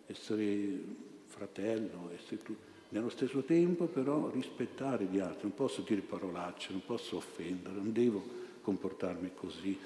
essere 0.07 0.79
fratello, 1.25 2.11
essere 2.13 2.41
tutto 2.41 2.69
nello 2.91 3.09
stesso 3.09 3.43
tempo 3.43 3.85
però 3.85 4.29
rispettare 4.31 5.05
gli 5.05 5.19
altri, 5.19 5.43
non 5.43 5.53
posso 5.53 5.81
dire 5.81 6.01
parolacce, 6.01 6.71
non 6.71 6.81
posso 6.85 7.17
offendere, 7.17 7.75
non 7.75 7.93
devo 7.93 8.21
comportarmi 8.61 9.31
così, 9.33 9.77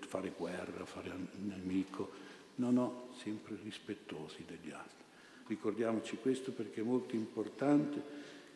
fare 0.00 0.32
guerra, 0.36 0.84
fare 0.86 1.12
nemico, 1.44 2.10
no, 2.56 2.70
no, 2.70 3.08
sempre 3.18 3.58
rispettosi 3.62 4.44
degli 4.46 4.70
altri. 4.70 5.04
Ricordiamoci 5.46 6.16
questo 6.16 6.52
perché 6.52 6.80
è 6.80 6.84
molto 6.84 7.14
importante 7.14 8.02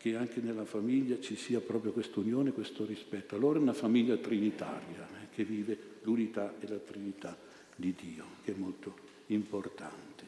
che 0.00 0.16
anche 0.16 0.40
nella 0.40 0.64
famiglia 0.64 1.21
ci 1.21 1.37
sia 1.37 1.61
proprio 1.61 1.92
questa 1.92 2.21
unione, 2.21 2.52
questo 2.52 2.87
rispetto. 2.87 3.37
Allora 3.37 3.59
è 3.59 3.62
una 3.62 3.75
famiglia 3.75 4.16
trinitaria 4.16 5.07
eh, 5.07 5.26
che 5.35 5.45
vive 5.45 5.76
l'unità 6.04 6.54
e 6.59 6.66
la 6.69 6.78
Trinità 6.78 7.37
di 7.76 7.95
Dio, 8.00 8.25
che 8.42 8.52
è 8.52 8.54
molto 8.57 8.95
importante. 9.26 10.25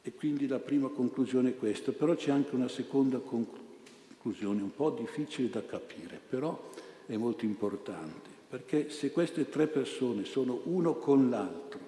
E 0.00 0.14
quindi 0.14 0.46
la 0.46 0.60
prima 0.60 0.88
conclusione 0.88 1.50
è 1.50 1.56
questa, 1.56 1.92
però 1.92 2.14
c'è 2.14 2.30
anche 2.30 2.54
una 2.54 2.68
seconda 2.68 3.18
conclusione, 3.18 4.62
un 4.62 4.74
po' 4.74 4.92
difficile 4.92 5.50
da 5.50 5.62
capire, 5.62 6.18
però 6.26 6.70
è 7.04 7.16
molto 7.16 7.44
importante, 7.44 8.30
perché 8.48 8.88
se 8.88 9.10
queste 9.10 9.50
tre 9.50 9.66
persone 9.66 10.24
sono 10.24 10.62
uno 10.64 10.94
con 10.94 11.28
l'altro, 11.28 11.80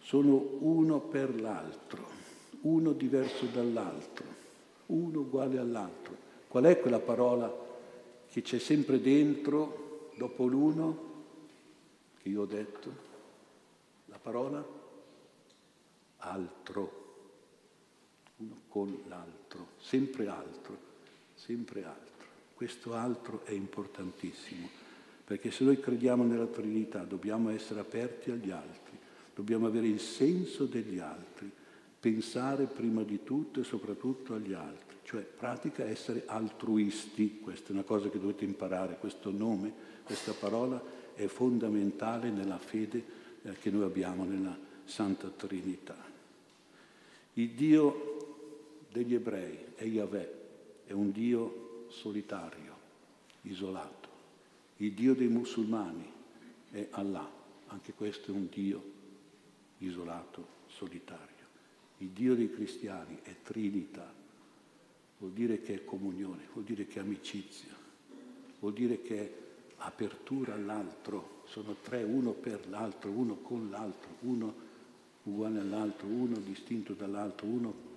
sono 0.00 0.56
uno 0.60 1.00
per 1.00 1.38
l'altro, 1.38 2.08
uno 2.62 2.92
diverso 2.92 3.44
dall'altro, 3.52 4.41
uno 4.92 5.20
uguale 5.20 5.58
all'altro, 5.58 6.16
qual 6.48 6.64
è 6.64 6.78
quella 6.80 7.00
parola 7.00 7.52
che 8.30 8.42
c'è 8.42 8.58
sempre 8.58 9.00
dentro 9.00 10.10
dopo 10.16 10.46
l'uno 10.46 11.10
che 12.22 12.28
io 12.28 12.42
ho 12.42 12.46
detto? 12.46 13.10
La 14.06 14.18
parola? 14.18 14.64
Altro. 16.18 17.00
Uno 18.36 18.60
con 18.68 18.96
l'altro, 19.08 19.68
sempre 19.78 20.28
altro, 20.28 20.78
sempre 21.34 21.84
altro. 21.84 22.26
Questo 22.54 22.94
altro 22.94 23.44
è 23.44 23.50
importantissimo, 23.50 24.68
perché 25.24 25.50
se 25.50 25.64
noi 25.64 25.80
crediamo 25.80 26.22
nella 26.22 26.46
Trinità 26.46 27.02
dobbiamo 27.02 27.50
essere 27.50 27.80
aperti 27.80 28.30
agli 28.30 28.50
altri, 28.50 28.96
dobbiamo 29.34 29.66
avere 29.66 29.88
il 29.88 30.00
senso 30.00 30.66
degli 30.66 30.98
altri, 30.98 31.50
pensare 32.02 32.64
prima 32.64 33.04
di 33.04 33.22
tutto 33.22 33.60
e 33.60 33.62
soprattutto 33.62 34.34
agli 34.34 34.54
altri, 34.54 34.96
cioè 35.04 35.22
pratica 35.22 35.84
essere 35.84 36.24
altruisti, 36.26 37.38
questa 37.38 37.68
è 37.68 37.72
una 37.72 37.84
cosa 37.84 38.08
che 38.08 38.18
dovete 38.18 38.44
imparare, 38.44 38.98
questo 38.98 39.30
nome, 39.30 39.72
questa 40.02 40.32
parola 40.32 40.82
è 41.14 41.26
fondamentale 41.26 42.30
nella 42.30 42.58
fede 42.58 43.04
eh, 43.42 43.52
che 43.52 43.70
noi 43.70 43.84
abbiamo 43.84 44.24
nella 44.24 44.58
Santa 44.84 45.28
Trinità. 45.28 45.96
Il 47.34 47.50
Dio 47.50 48.86
degli 48.90 49.14
ebrei 49.14 49.56
è 49.76 49.84
Yahweh, 49.84 50.40
è 50.86 50.92
un 50.92 51.12
Dio 51.12 51.86
solitario, 51.86 52.76
isolato. 53.42 54.08
Il 54.78 54.90
Dio 54.94 55.14
dei 55.14 55.28
musulmani 55.28 56.10
è 56.72 56.88
Allah, 56.90 57.30
anche 57.68 57.92
questo 57.92 58.32
è 58.32 58.34
un 58.34 58.48
Dio 58.50 58.82
isolato, 59.78 60.44
solitario. 60.66 61.31
Il 62.02 62.08
Dio 62.08 62.34
dei 62.34 62.52
cristiani 62.52 63.20
è 63.22 63.32
Trinità, 63.44 64.12
vuol 65.18 65.30
dire 65.30 65.62
che 65.62 65.74
è 65.74 65.84
comunione, 65.84 66.48
vuol 66.52 66.64
dire 66.64 66.88
che 66.88 66.98
è 66.98 67.02
amicizia, 67.02 67.70
vuol 68.58 68.72
dire 68.72 69.02
che 69.02 69.20
è 69.20 69.32
apertura 69.76 70.54
all'altro, 70.54 71.44
sono 71.46 71.76
tre, 71.80 72.02
uno 72.02 72.32
per 72.32 72.68
l'altro, 72.68 73.08
uno 73.08 73.36
con 73.36 73.70
l'altro, 73.70 74.16
uno 74.22 74.52
uguale 75.22 75.60
all'altro, 75.60 76.08
uno 76.08 76.38
distinto 76.38 76.94
dall'altro, 76.94 77.46
uno. 77.46 77.90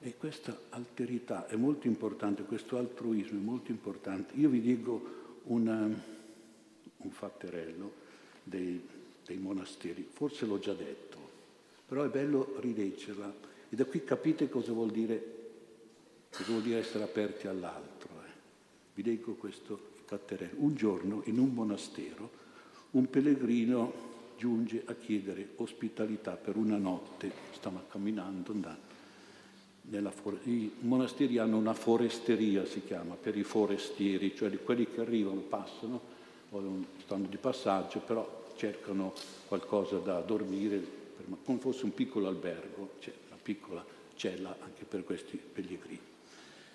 E 0.00 0.16
questa 0.16 0.58
alterità 0.70 1.46
è 1.46 1.56
molto 1.56 1.86
importante, 1.88 2.44
questo 2.44 2.78
altruismo 2.78 3.38
è 3.38 3.42
molto 3.42 3.70
importante. 3.70 4.34
Io 4.36 4.48
vi 4.48 4.62
dico 4.62 5.40
una, 5.44 5.82
un 5.82 7.10
fatterello 7.10 7.92
dei, 8.42 8.80
dei, 9.26 9.36
monasteri, 9.36 10.08
forse 10.10 10.46
l'ho 10.46 10.58
già 10.58 10.72
detto, 10.72 11.18
però 11.90 12.04
è 12.04 12.08
bello 12.08 12.54
rileggerla 12.60 13.34
e 13.68 13.74
da 13.74 13.84
qui 13.84 14.04
capite 14.04 14.48
cosa 14.48 14.70
vuol 14.70 14.92
dire, 14.92 15.22
cosa 16.30 16.52
vuol 16.52 16.62
dire 16.62 16.78
essere 16.78 17.02
aperti 17.02 17.48
all'altro. 17.48 18.10
Eh. 18.24 18.30
Vi 18.94 19.02
leggo 19.02 19.32
questo 19.32 19.88
fatterello. 20.04 20.54
Un 20.58 20.76
giorno 20.76 21.22
in 21.24 21.40
un 21.40 21.52
monastero 21.52 22.30
un 22.92 23.10
pellegrino 23.10 23.92
giunge 24.36 24.84
a 24.86 24.94
chiedere 24.94 25.48
ospitalità 25.56 26.36
per 26.36 26.54
una 26.54 26.76
notte, 26.76 27.32
stava 27.54 27.84
camminando, 27.90 28.52
andando 28.52 28.88
i 30.44 30.70
monasteri 30.82 31.38
hanno 31.38 31.56
una 31.56 31.74
foresteria, 31.74 32.64
si 32.66 32.84
chiama, 32.84 33.16
per 33.16 33.36
i 33.36 33.42
forestieri, 33.42 34.36
cioè 34.36 34.62
quelli 34.62 34.86
che 34.86 35.00
arrivano, 35.00 35.40
passano, 35.40 36.00
stanno 37.02 37.26
di 37.26 37.36
passaggio, 37.36 37.98
però 37.98 38.44
cercano 38.54 39.12
qualcosa 39.48 39.96
da 39.96 40.20
dormire, 40.20 40.99
come 41.44 41.58
fosse 41.58 41.84
un 41.84 41.94
piccolo 41.94 42.28
albergo, 42.28 42.92
c'è 43.00 43.12
una 43.28 43.38
piccola 43.40 43.84
cella 44.14 44.56
anche 44.60 44.84
per 44.84 45.04
questi 45.04 45.36
pellegrini. 45.36 45.98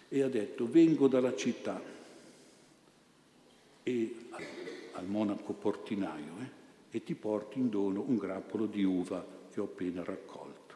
E 0.07 0.21
ha 0.21 0.29
detto, 0.29 0.69
vengo 0.69 1.07
dalla 1.07 1.35
città 1.35 1.81
e 3.83 4.15
al, 4.31 4.43
al 4.93 5.05
monaco 5.05 5.53
portinaio 5.53 6.33
eh, 6.39 6.97
e 6.97 7.03
ti 7.03 7.13
porto 7.13 7.57
in 7.57 7.69
dono 7.69 8.03
un 8.07 8.17
grappolo 8.17 8.65
di 8.65 8.83
uva 8.83 9.25
che 9.51 9.59
ho 9.59 9.65
appena 9.65 10.03
raccolto. 10.03 10.73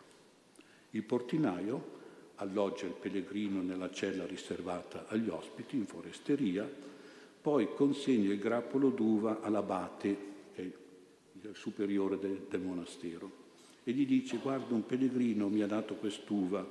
Il 0.91 1.03
portinaio 1.03 1.97
alloggia 2.35 2.85
il 2.85 2.93
pellegrino 2.93 3.61
nella 3.61 3.91
cella 3.91 4.25
riservata 4.25 5.05
agli 5.07 5.29
ospiti 5.29 5.75
in 5.75 5.85
foresteria, 5.85 6.69
poi 7.41 7.73
consegna 7.73 8.31
il 8.31 8.39
grappolo 8.39 8.89
d'uva 8.89 9.41
all'abate, 9.41 10.17
che 10.53 10.61
è 10.61 11.47
il 11.47 11.55
superiore 11.55 12.19
del, 12.19 12.45
del 12.49 12.61
monastero, 12.61 13.31
e 13.83 13.91
gli 13.91 14.05
dice 14.05 14.37
guarda 14.37 14.73
un 14.73 14.85
pellegrino 14.85 15.49
mi 15.49 15.61
ha 15.61 15.67
dato 15.67 15.95
quest'uva, 15.95 16.65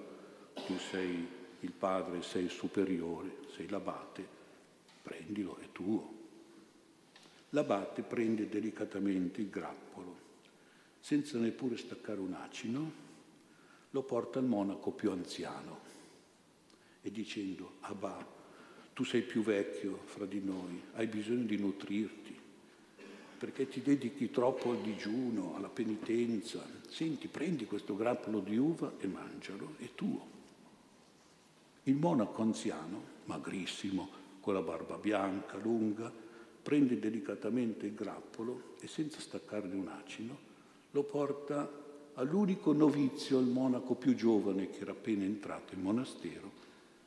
tu 0.55 0.77
sei 0.91 1.27
il 1.61 1.73
padre, 1.73 2.23
sei 2.23 2.45
il 2.45 2.51
superiore, 2.51 3.39
sei 3.55 3.69
l'abate, 3.69 4.27
prendilo, 5.03 5.59
è 5.59 5.73
tuo. 5.73 6.17
L'abate 7.51 8.03
prende 8.03 8.49
delicatamente 8.49 9.41
il 9.41 9.49
grappolo, 9.49 10.17
senza 11.01 11.39
neppure 11.39 11.77
staccare 11.77 12.21
un 12.21 12.35
acino, 12.35 13.07
lo 13.91 14.03
porta 14.03 14.39
al 14.39 14.45
monaco 14.45 14.91
più 14.91 15.11
anziano 15.11 15.87
e 17.01 17.11
dicendo, 17.11 17.77
Abba, 17.81 18.37
tu 18.93 19.05
sei 19.05 19.23
più 19.23 19.43
vecchio 19.43 20.01
fra 20.05 20.27
di 20.27 20.41
noi, 20.41 20.83
hai 20.95 21.07
bisogno 21.07 21.45
di 21.45 21.57
nutrirti, 21.57 22.38
perché 23.39 23.69
ti 23.69 23.81
dedichi 23.81 24.31
troppo 24.31 24.71
al 24.71 24.81
digiuno, 24.81 25.55
alla 25.57 25.69
penitenza. 25.69 26.67
Senti, 26.89 27.29
prendi 27.29 27.67
questo 27.67 27.95
grappolo 27.95 28.41
di 28.41 28.57
uva 28.57 28.93
e 28.99 29.07
mangialo, 29.07 29.75
è 29.79 29.89
tuo. 29.95 30.27
Il 31.85 31.95
monaco 31.95 32.43
anziano, 32.43 33.03
magrissimo, 33.27 34.09
con 34.41 34.55
la 34.55 34.63
barba 34.63 34.97
bianca, 34.97 35.57
lunga, 35.57 36.13
prende 36.63 36.99
delicatamente 36.99 37.87
il 37.87 37.95
grappolo 37.95 38.75
e 38.81 38.89
senza 38.89 39.21
staccarne 39.21 39.75
un 39.75 39.89
acino 39.89 40.47
lo 40.91 41.03
porta 41.03 41.71
all'unico 42.15 42.73
novizio, 42.73 43.39
al 43.39 43.47
monaco 43.47 43.95
più 43.95 44.15
giovane 44.15 44.71
che 44.71 44.81
era 44.81 44.93
appena 44.93 45.25
entrato 45.25 45.75
in 45.75 45.83
monastero, 45.83 46.51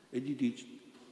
e 0.10 0.20
gli 0.20 0.36
dice, 0.36 0.66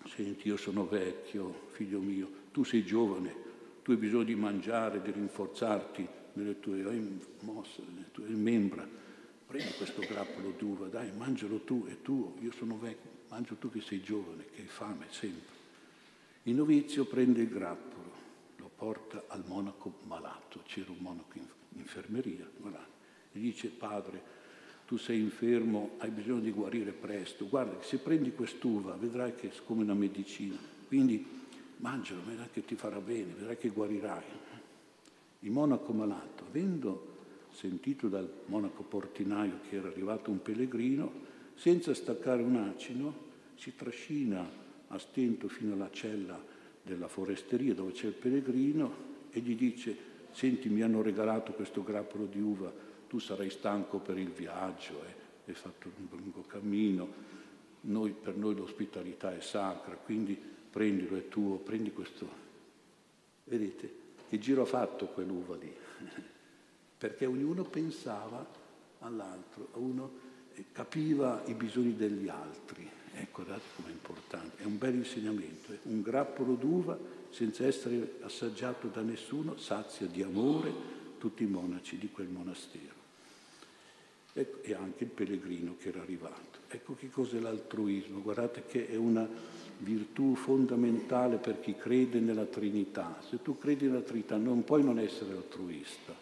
senti, 0.05 0.47
io 0.47 0.57
sono 0.57 0.87
vecchio, 0.87 1.67
figlio 1.71 1.99
mio, 1.99 2.29
tu 2.51 2.63
sei 2.63 2.85
giovane, 2.85 3.47
tu 3.89 3.95
hai 3.95 4.01
bisogno 4.01 4.23
di 4.23 4.35
mangiare, 4.35 5.01
di 5.01 5.09
rinforzarti 5.09 6.07
nelle 6.33 6.59
tue 6.59 6.83
mosse, 7.39 7.81
nelle 7.91 8.11
tue 8.11 8.27
membra, 8.27 8.87
prendi 9.47 9.73
questo 9.77 10.01
grappolo 10.01 10.53
d'uva, 10.55 10.85
dai, 10.85 11.11
mangialo 11.17 11.61
tu, 11.61 11.87
è 11.87 11.99
tuo, 12.03 12.35
io 12.39 12.51
sono 12.51 12.77
vecchio, 12.77 13.09
mangio 13.29 13.55
tu 13.55 13.71
che 13.71 13.81
sei 13.81 14.03
giovane, 14.03 14.45
che 14.53 14.61
hai 14.61 14.67
fame 14.67 15.07
sempre. 15.09 15.57
Il 16.43 16.53
novizio 16.53 17.05
prende 17.05 17.41
il 17.41 17.49
grappolo, 17.49 18.11
lo 18.57 18.69
porta 18.75 19.23
al 19.25 19.43
monaco 19.47 19.91
malato, 20.03 20.61
c'era 20.67 20.91
un 20.91 20.97
monaco 20.99 21.39
in 21.39 21.47
infermeria, 21.79 22.47
malato. 22.57 22.91
E 23.31 23.39
dice, 23.39 23.69
padre, 23.69 24.21
tu 24.85 24.97
sei 24.97 25.19
infermo, 25.19 25.95
hai 25.97 26.11
bisogno 26.11 26.41
di 26.41 26.51
guarire 26.51 26.91
presto, 26.91 27.49
guarda 27.49 27.81
se 27.81 27.97
prendi 27.97 28.33
quest'uva 28.33 28.93
vedrai 28.93 29.33
che 29.33 29.49
è 29.49 29.53
come 29.65 29.81
una 29.81 29.95
medicina, 29.95 30.57
quindi 30.87 31.38
mangialo, 31.79 32.21
vedrai 32.25 32.49
che 32.51 32.63
ti 32.63 32.75
farà 32.75 32.99
bene, 32.99 33.33
vedrai 33.33 33.57
che 33.57 33.69
guarirai. 33.69 34.23
Il 35.39 35.51
monaco 35.51 35.93
malato, 35.93 36.45
avendo 36.47 37.17
sentito 37.51 38.07
dal 38.07 38.29
monaco 38.45 38.83
portinaio 38.83 39.59
che 39.69 39.77
era 39.77 39.87
arrivato 39.87 40.31
un 40.31 40.41
pellegrino, 40.41 41.27
senza 41.55 41.93
staccare 41.93 42.41
un 42.41 42.55
acino, 42.55 43.27
si 43.55 43.75
trascina 43.75 44.47
a 44.87 44.97
stento 44.97 45.47
fino 45.47 45.73
alla 45.73 45.89
cella 45.91 46.41
della 46.81 47.07
foresteria 47.07 47.73
dove 47.73 47.91
c'è 47.91 48.07
il 48.07 48.13
pellegrino 48.13 49.07
e 49.29 49.39
gli 49.41 49.55
dice, 49.55 49.95
senti 50.31 50.69
mi 50.69 50.81
hanno 50.81 51.01
regalato 51.01 51.53
questo 51.53 51.83
grappolo 51.83 52.25
di 52.25 52.39
uva, 52.39 52.71
tu 53.07 53.19
sarai 53.19 53.49
stanco 53.49 53.99
per 53.99 54.17
il 54.17 54.29
viaggio, 54.29 55.03
eh? 55.03 55.27
hai 55.47 55.53
fatto 55.53 55.91
un 55.95 56.17
lungo 56.17 56.43
cammino, 56.47 57.27
noi, 57.81 58.11
per 58.11 58.35
noi 58.35 58.55
l'ospitalità 58.55 59.35
è 59.35 59.41
sacra, 59.41 59.95
quindi 59.95 60.39
prendilo, 60.79 61.17
è 61.17 61.27
tuo, 61.27 61.57
prendi 61.57 61.91
questo. 61.91 62.25
Vedete, 63.43 63.93
che 64.29 64.39
giro 64.39 64.61
ha 64.61 64.65
fatto 64.65 65.07
quell'uva 65.07 65.57
lì? 65.57 65.75
Perché 66.97 67.25
ognuno 67.25 67.63
pensava 67.63 68.47
all'altro, 68.99 69.67
uno 69.73 70.27
capiva 70.71 71.43
i 71.47 71.53
bisogni 71.53 71.97
degli 71.97 72.29
altri. 72.29 72.89
Ecco, 73.13 73.43
guardate 73.43 73.65
com'è 73.75 73.89
importante, 73.89 74.63
è 74.63 74.65
un 74.65 74.77
bel 74.77 74.95
insegnamento. 74.95 75.73
Eh? 75.73 75.79
Un 75.81 76.01
grappolo 76.01 76.53
d'uva 76.53 76.97
senza 77.29 77.65
essere 77.65 78.15
assaggiato 78.21 78.87
da 78.87 79.01
nessuno 79.01 79.57
sazia 79.57 80.07
di 80.07 80.23
amore 80.23 80.71
tutti 81.17 81.43
i 81.43 81.47
monaci 81.47 81.97
di 81.97 82.09
quel 82.09 82.29
monastero 82.29 82.95
ecco, 84.31 84.61
e 84.61 84.73
anche 84.73 85.03
il 85.03 85.09
pellegrino 85.09 85.75
che 85.77 85.89
era 85.89 86.01
arrivato. 86.01 86.59
Ecco 86.69 86.95
che 86.95 87.09
cos'è 87.09 87.39
l'altruismo, 87.39 88.21
guardate 88.21 88.63
che 88.65 88.87
è 88.87 88.95
una 88.95 89.27
virtù 89.79 90.35
fondamentale 90.35 91.37
per 91.37 91.59
chi 91.59 91.75
crede 91.75 92.19
nella 92.19 92.45
Trinità. 92.45 93.21
Se 93.27 93.41
tu 93.41 93.57
credi 93.57 93.87
nella 93.87 94.01
Trinità 94.01 94.37
non 94.37 94.63
puoi 94.63 94.83
non 94.83 94.99
essere 94.99 95.33
altruista, 95.33 96.13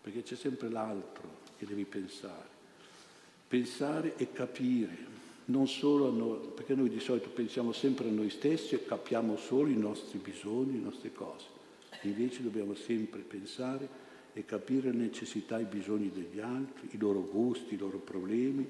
perché 0.00 0.22
c'è 0.22 0.36
sempre 0.36 0.68
l'altro 0.68 1.38
che 1.58 1.66
devi 1.66 1.84
pensare. 1.84 2.48
Pensare 3.48 4.16
e 4.16 4.32
capire, 4.32 4.96
non 5.46 5.66
solo 5.66 6.08
a 6.08 6.12
noi, 6.12 6.38
perché 6.54 6.74
noi 6.74 6.88
di 6.88 7.00
solito 7.00 7.28
pensiamo 7.28 7.72
sempre 7.72 8.08
a 8.08 8.12
noi 8.12 8.30
stessi 8.30 8.74
e 8.74 8.84
capiamo 8.84 9.36
solo 9.36 9.68
i 9.68 9.76
nostri 9.76 10.18
bisogni, 10.18 10.74
le 10.74 10.84
nostre 10.84 11.12
cose. 11.12 11.46
Invece 12.02 12.42
dobbiamo 12.42 12.74
sempre 12.74 13.20
pensare 13.20 14.08
e 14.32 14.44
capire 14.44 14.90
le 14.90 14.98
necessità 14.98 15.58
e 15.58 15.62
i 15.62 15.66
bisogni 15.66 16.10
degli 16.14 16.40
altri, 16.40 16.88
i 16.92 16.98
loro 16.98 17.20
gusti, 17.20 17.74
i 17.74 17.78
loro 17.78 17.98
problemi. 17.98 18.66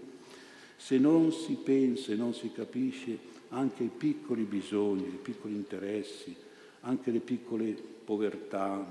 Se 0.81 0.97
non 0.97 1.31
si 1.31 1.57
pensa 1.63 2.11
e 2.11 2.17
non 2.17 2.33
si 2.33 2.51
capisce 2.53 3.19
anche 3.51 3.85
i 3.85 3.91
piccoli 3.95 4.45
bisogni, 4.45 5.09
i 5.09 5.21
piccoli 5.23 5.55
interessi, 5.55 6.35
anche 6.81 7.11
le 7.11 7.21
piccole 7.21 7.73
povertà, 7.73 8.83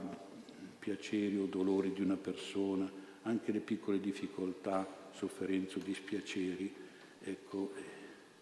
piaceri 0.78 1.38
o 1.39 1.45
dolori 1.45 1.91
di 1.91 2.02
una 2.02 2.15
persona, 2.15 2.89
anche 3.23 3.52
le 3.52 3.60
piccole 3.60 3.99
difficoltà, 3.99 5.10
sofferenze 5.13 5.80
o 5.80 5.82
dispiaceri, 5.84 6.71
ecco, 7.21 7.71
eh, 7.75 7.82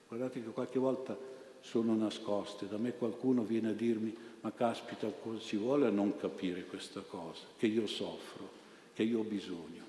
guardate 0.10 0.44
che 0.44 0.50
qualche 0.50 0.78
volta 0.78 1.18
sono 1.62 1.96
nascoste. 1.96 2.68
Da 2.68 2.78
me 2.78 2.96
qualcuno 2.96 3.44
viene 3.44 3.70
a 3.70 3.74
dirmi 3.74 4.14
ma 4.42 4.52
caspita 4.52 5.08
cosa 5.08 5.40
ci 5.40 5.56
vuole 5.56 5.88
a 5.88 5.90
non 5.90 6.18
capire 6.18 6.66
questa 6.66 7.00
cosa, 7.00 7.46
che 7.58 7.66
io 7.66 7.88
soffro, 7.88 8.50
che 8.94 9.04
io 9.04 9.20
ho 9.20 9.24
bisogno. 9.24 9.86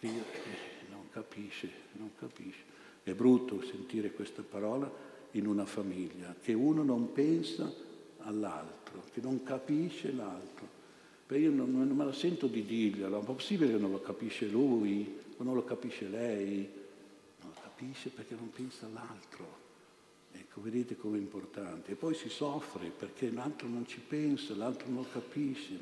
Io, 0.00 0.08
eh, 0.10 0.69
capisce, 1.10 1.70
non 1.92 2.10
capisce. 2.18 2.62
È 3.02 3.12
brutto 3.12 3.62
sentire 3.62 4.12
questa 4.12 4.42
parola 4.42 4.90
in 5.32 5.46
una 5.46 5.66
famiglia, 5.66 6.34
che 6.40 6.52
uno 6.52 6.82
non 6.82 7.12
pensa 7.12 7.72
all'altro, 8.18 9.04
che 9.12 9.20
non 9.20 9.42
capisce 9.42 10.12
l'altro. 10.12 10.78
Beh, 11.26 11.38
io 11.38 11.50
non, 11.50 11.70
non, 11.70 11.88
me 11.88 12.04
la 12.04 12.12
sento 12.12 12.46
di 12.46 12.64
dirglielo, 12.64 13.20
è 13.20 13.24
possibile 13.24 13.72
che 13.72 13.78
non 13.78 13.92
lo 13.92 14.00
capisce 14.00 14.46
lui 14.46 15.16
o 15.36 15.42
non 15.44 15.54
lo 15.54 15.64
capisce 15.64 16.08
lei? 16.08 16.68
Non 17.40 17.52
lo 17.54 17.60
capisce 17.62 18.10
perché 18.10 18.34
non 18.34 18.50
pensa 18.50 18.86
all'altro. 18.86 19.58
Ecco, 20.32 20.60
vedete 20.60 20.96
com'è 20.96 21.18
importante. 21.18 21.92
E 21.92 21.94
poi 21.94 22.14
si 22.14 22.28
soffre 22.28 22.88
perché 22.88 23.30
l'altro 23.30 23.68
non 23.68 23.86
ci 23.86 24.00
pensa, 24.00 24.54
l'altro 24.56 24.88
non 24.88 25.06
capisce. 25.10 25.74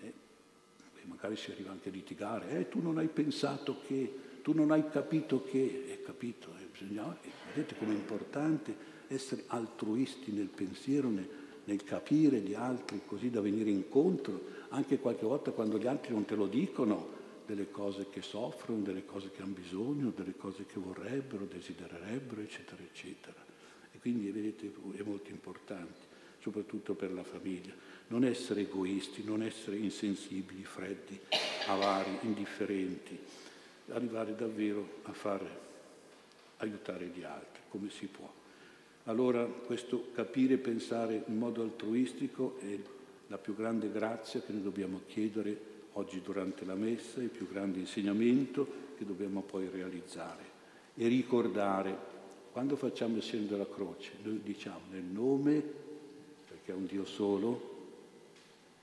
E, 0.00 0.06
e 0.06 1.04
magari 1.04 1.36
si 1.36 1.50
arriva 1.50 1.70
anche 1.70 1.90
a 1.90 1.92
litigare. 1.92 2.58
Eh, 2.58 2.68
tu 2.68 2.80
non 2.80 2.98
hai 2.98 3.08
pensato 3.08 3.80
che, 3.86 4.18
tu 4.46 4.52
non 4.52 4.70
hai 4.70 4.88
capito 4.88 5.42
che, 5.42 5.86
è 5.88 6.02
capito, 6.04 6.54
bisogna, 6.70 7.18
vedete 7.52 7.74
com'è 7.76 7.92
importante 7.92 8.76
essere 9.08 9.42
altruisti 9.48 10.30
nel 10.30 10.46
pensiero, 10.46 11.08
nel, 11.08 11.28
nel 11.64 11.82
capire 11.82 12.38
gli 12.38 12.54
altri, 12.54 13.00
così 13.04 13.28
da 13.28 13.40
venire 13.40 13.70
incontro, 13.70 14.40
anche 14.68 15.00
qualche 15.00 15.26
volta 15.26 15.50
quando 15.50 15.78
gli 15.78 15.88
altri 15.88 16.12
non 16.12 16.26
te 16.26 16.36
lo 16.36 16.46
dicono, 16.46 17.08
delle 17.44 17.72
cose 17.72 18.06
che 18.08 18.22
soffrono, 18.22 18.82
delle 18.82 19.04
cose 19.04 19.32
che 19.32 19.42
hanno 19.42 19.54
bisogno, 19.54 20.12
delle 20.14 20.36
cose 20.36 20.64
che 20.64 20.78
vorrebbero, 20.78 21.44
desidererebbero, 21.44 22.40
eccetera, 22.40 22.80
eccetera. 22.80 23.44
E 23.90 23.98
quindi 23.98 24.30
vedete 24.30 24.72
è 24.96 25.02
molto 25.02 25.32
importante, 25.32 26.06
soprattutto 26.38 26.94
per 26.94 27.12
la 27.12 27.24
famiglia. 27.24 27.74
Non 28.06 28.24
essere 28.24 28.60
egoisti, 28.60 29.24
non 29.24 29.42
essere 29.42 29.74
insensibili, 29.78 30.62
freddi, 30.62 31.18
avari, 31.66 32.18
indifferenti, 32.20 33.18
arrivare 33.90 34.34
davvero 34.34 34.86
a 35.02 35.12
fare, 35.12 35.48
aiutare 36.58 37.06
gli 37.06 37.22
altri 37.22 37.62
come 37.68 37.90
si 37.90 38.06
può. 38.06 38.30
Allora 39.04 39.44
questo 39.44 40.08
capire 40.14 40.54
e 40.54 40.58
pensare 40.58 41.22
in 41.26 41.38
modo 41.38 41.62
altruistico 41.62 42.58
è 42.60 42.78
la 43.28 43.38
più 43.38 43.54
grande 43.54 43.90
grazia 43.90 44.40
che 44.40 44.52
noi 44.52 44.62
dobbiamo 44.62 45.02
chiedere 45.06 45.74
oggi 45.92 46.20
durante 46.22 46.64
la 46.64 46.74
messa, 46.74 47.22
il 47.22 47.28
più 47.28 47.48
grande 47.48 47.78
insegnamento 47.78 48.84
che 48.96 49.04
dobbiamo 49.04 49.42
poi 49.42 49.68
realizzare 49.68 50.54
e 50.94 51.08
ricordare 51.08 52.14
quando 52.50 52.76
facciamo 52.76 53.16
il 53.16 53.22
segno 53.22 53.46
della 53.46 53.68
croce, 53.68 54.12
noi 54.22 54.40
diciamo 54.42 54.80
nel 54.90 55.02
nome, 55.02 55.62
perché 56.48 56.72
è 56.72 56.74
un 56.74 56.86
Dio 56.86 57.04
solo, 57.04 57.75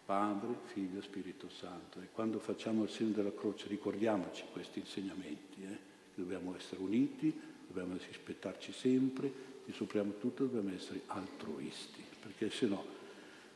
Padre, 0.05 0.55
Figlio 0.65 1.01
Spirito 1.01 1.49
Santo. 1.49 2.01
E 2.01 2.09
quando 2.11 2.39
facciamo 2.39 2.83
il 2.83 2.89
segno 2.89 3.11
della 3.11 3.33
croce 3.33 3.67
ricordiamoci 3.67 4.43
questi 4.51 4.79
insegnamenti, 4.79 5.63
eh? 5.63 5.77
dobbiamo 6.15 6.55
essere 6.55 6.81
uniti, 6.81 7.33
dobbiamo 7.67 7.95
rispettarci 7.95 8.71
sempre 8.71 9.31
e 9.65 9.71
soprattutto 9.71 10.45
dobbiamo 10.45 10.75
essere 10.75 11.01
altruisti, 11.07 12.03
perché 12.21 12.49
se 12.49 12.67
no 12.67 12.85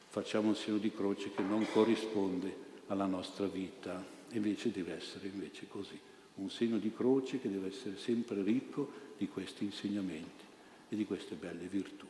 facciamo 0.08 0.50
un 0.50 0.56
segno 0.56 0.78
di 0.78 0.92
croce 0.92 1.32
che 1.32 1.42
non 1.42 1.66
corrisponde 1.72 2.66
alla 2.88 3.06
nostra 3.06 3.46
vita, 3.46 4.04
invece 4.32 4.72
deve 4.72 4.96
essere 4.96 5.28
invece 5.28 5.68
così, 5.68 6.00
un 6.36 6.50
segno 6.50 6.78
di 6.78 6.94
croce 6.94 7.40
che 7.40 7.50
deve 7.50 7.68
essere 7.68 7.98
sempre 7.98 8.42
ricco 8.42 9.06
di 9.18 9.28
questi 9.28 9.66
insegnamenti 9.66 10.46
e 10.90 10.96
di 10.96 11.06
queste 11.06 11.36
belle 11.36 11.66
virtù. 11.66 12.06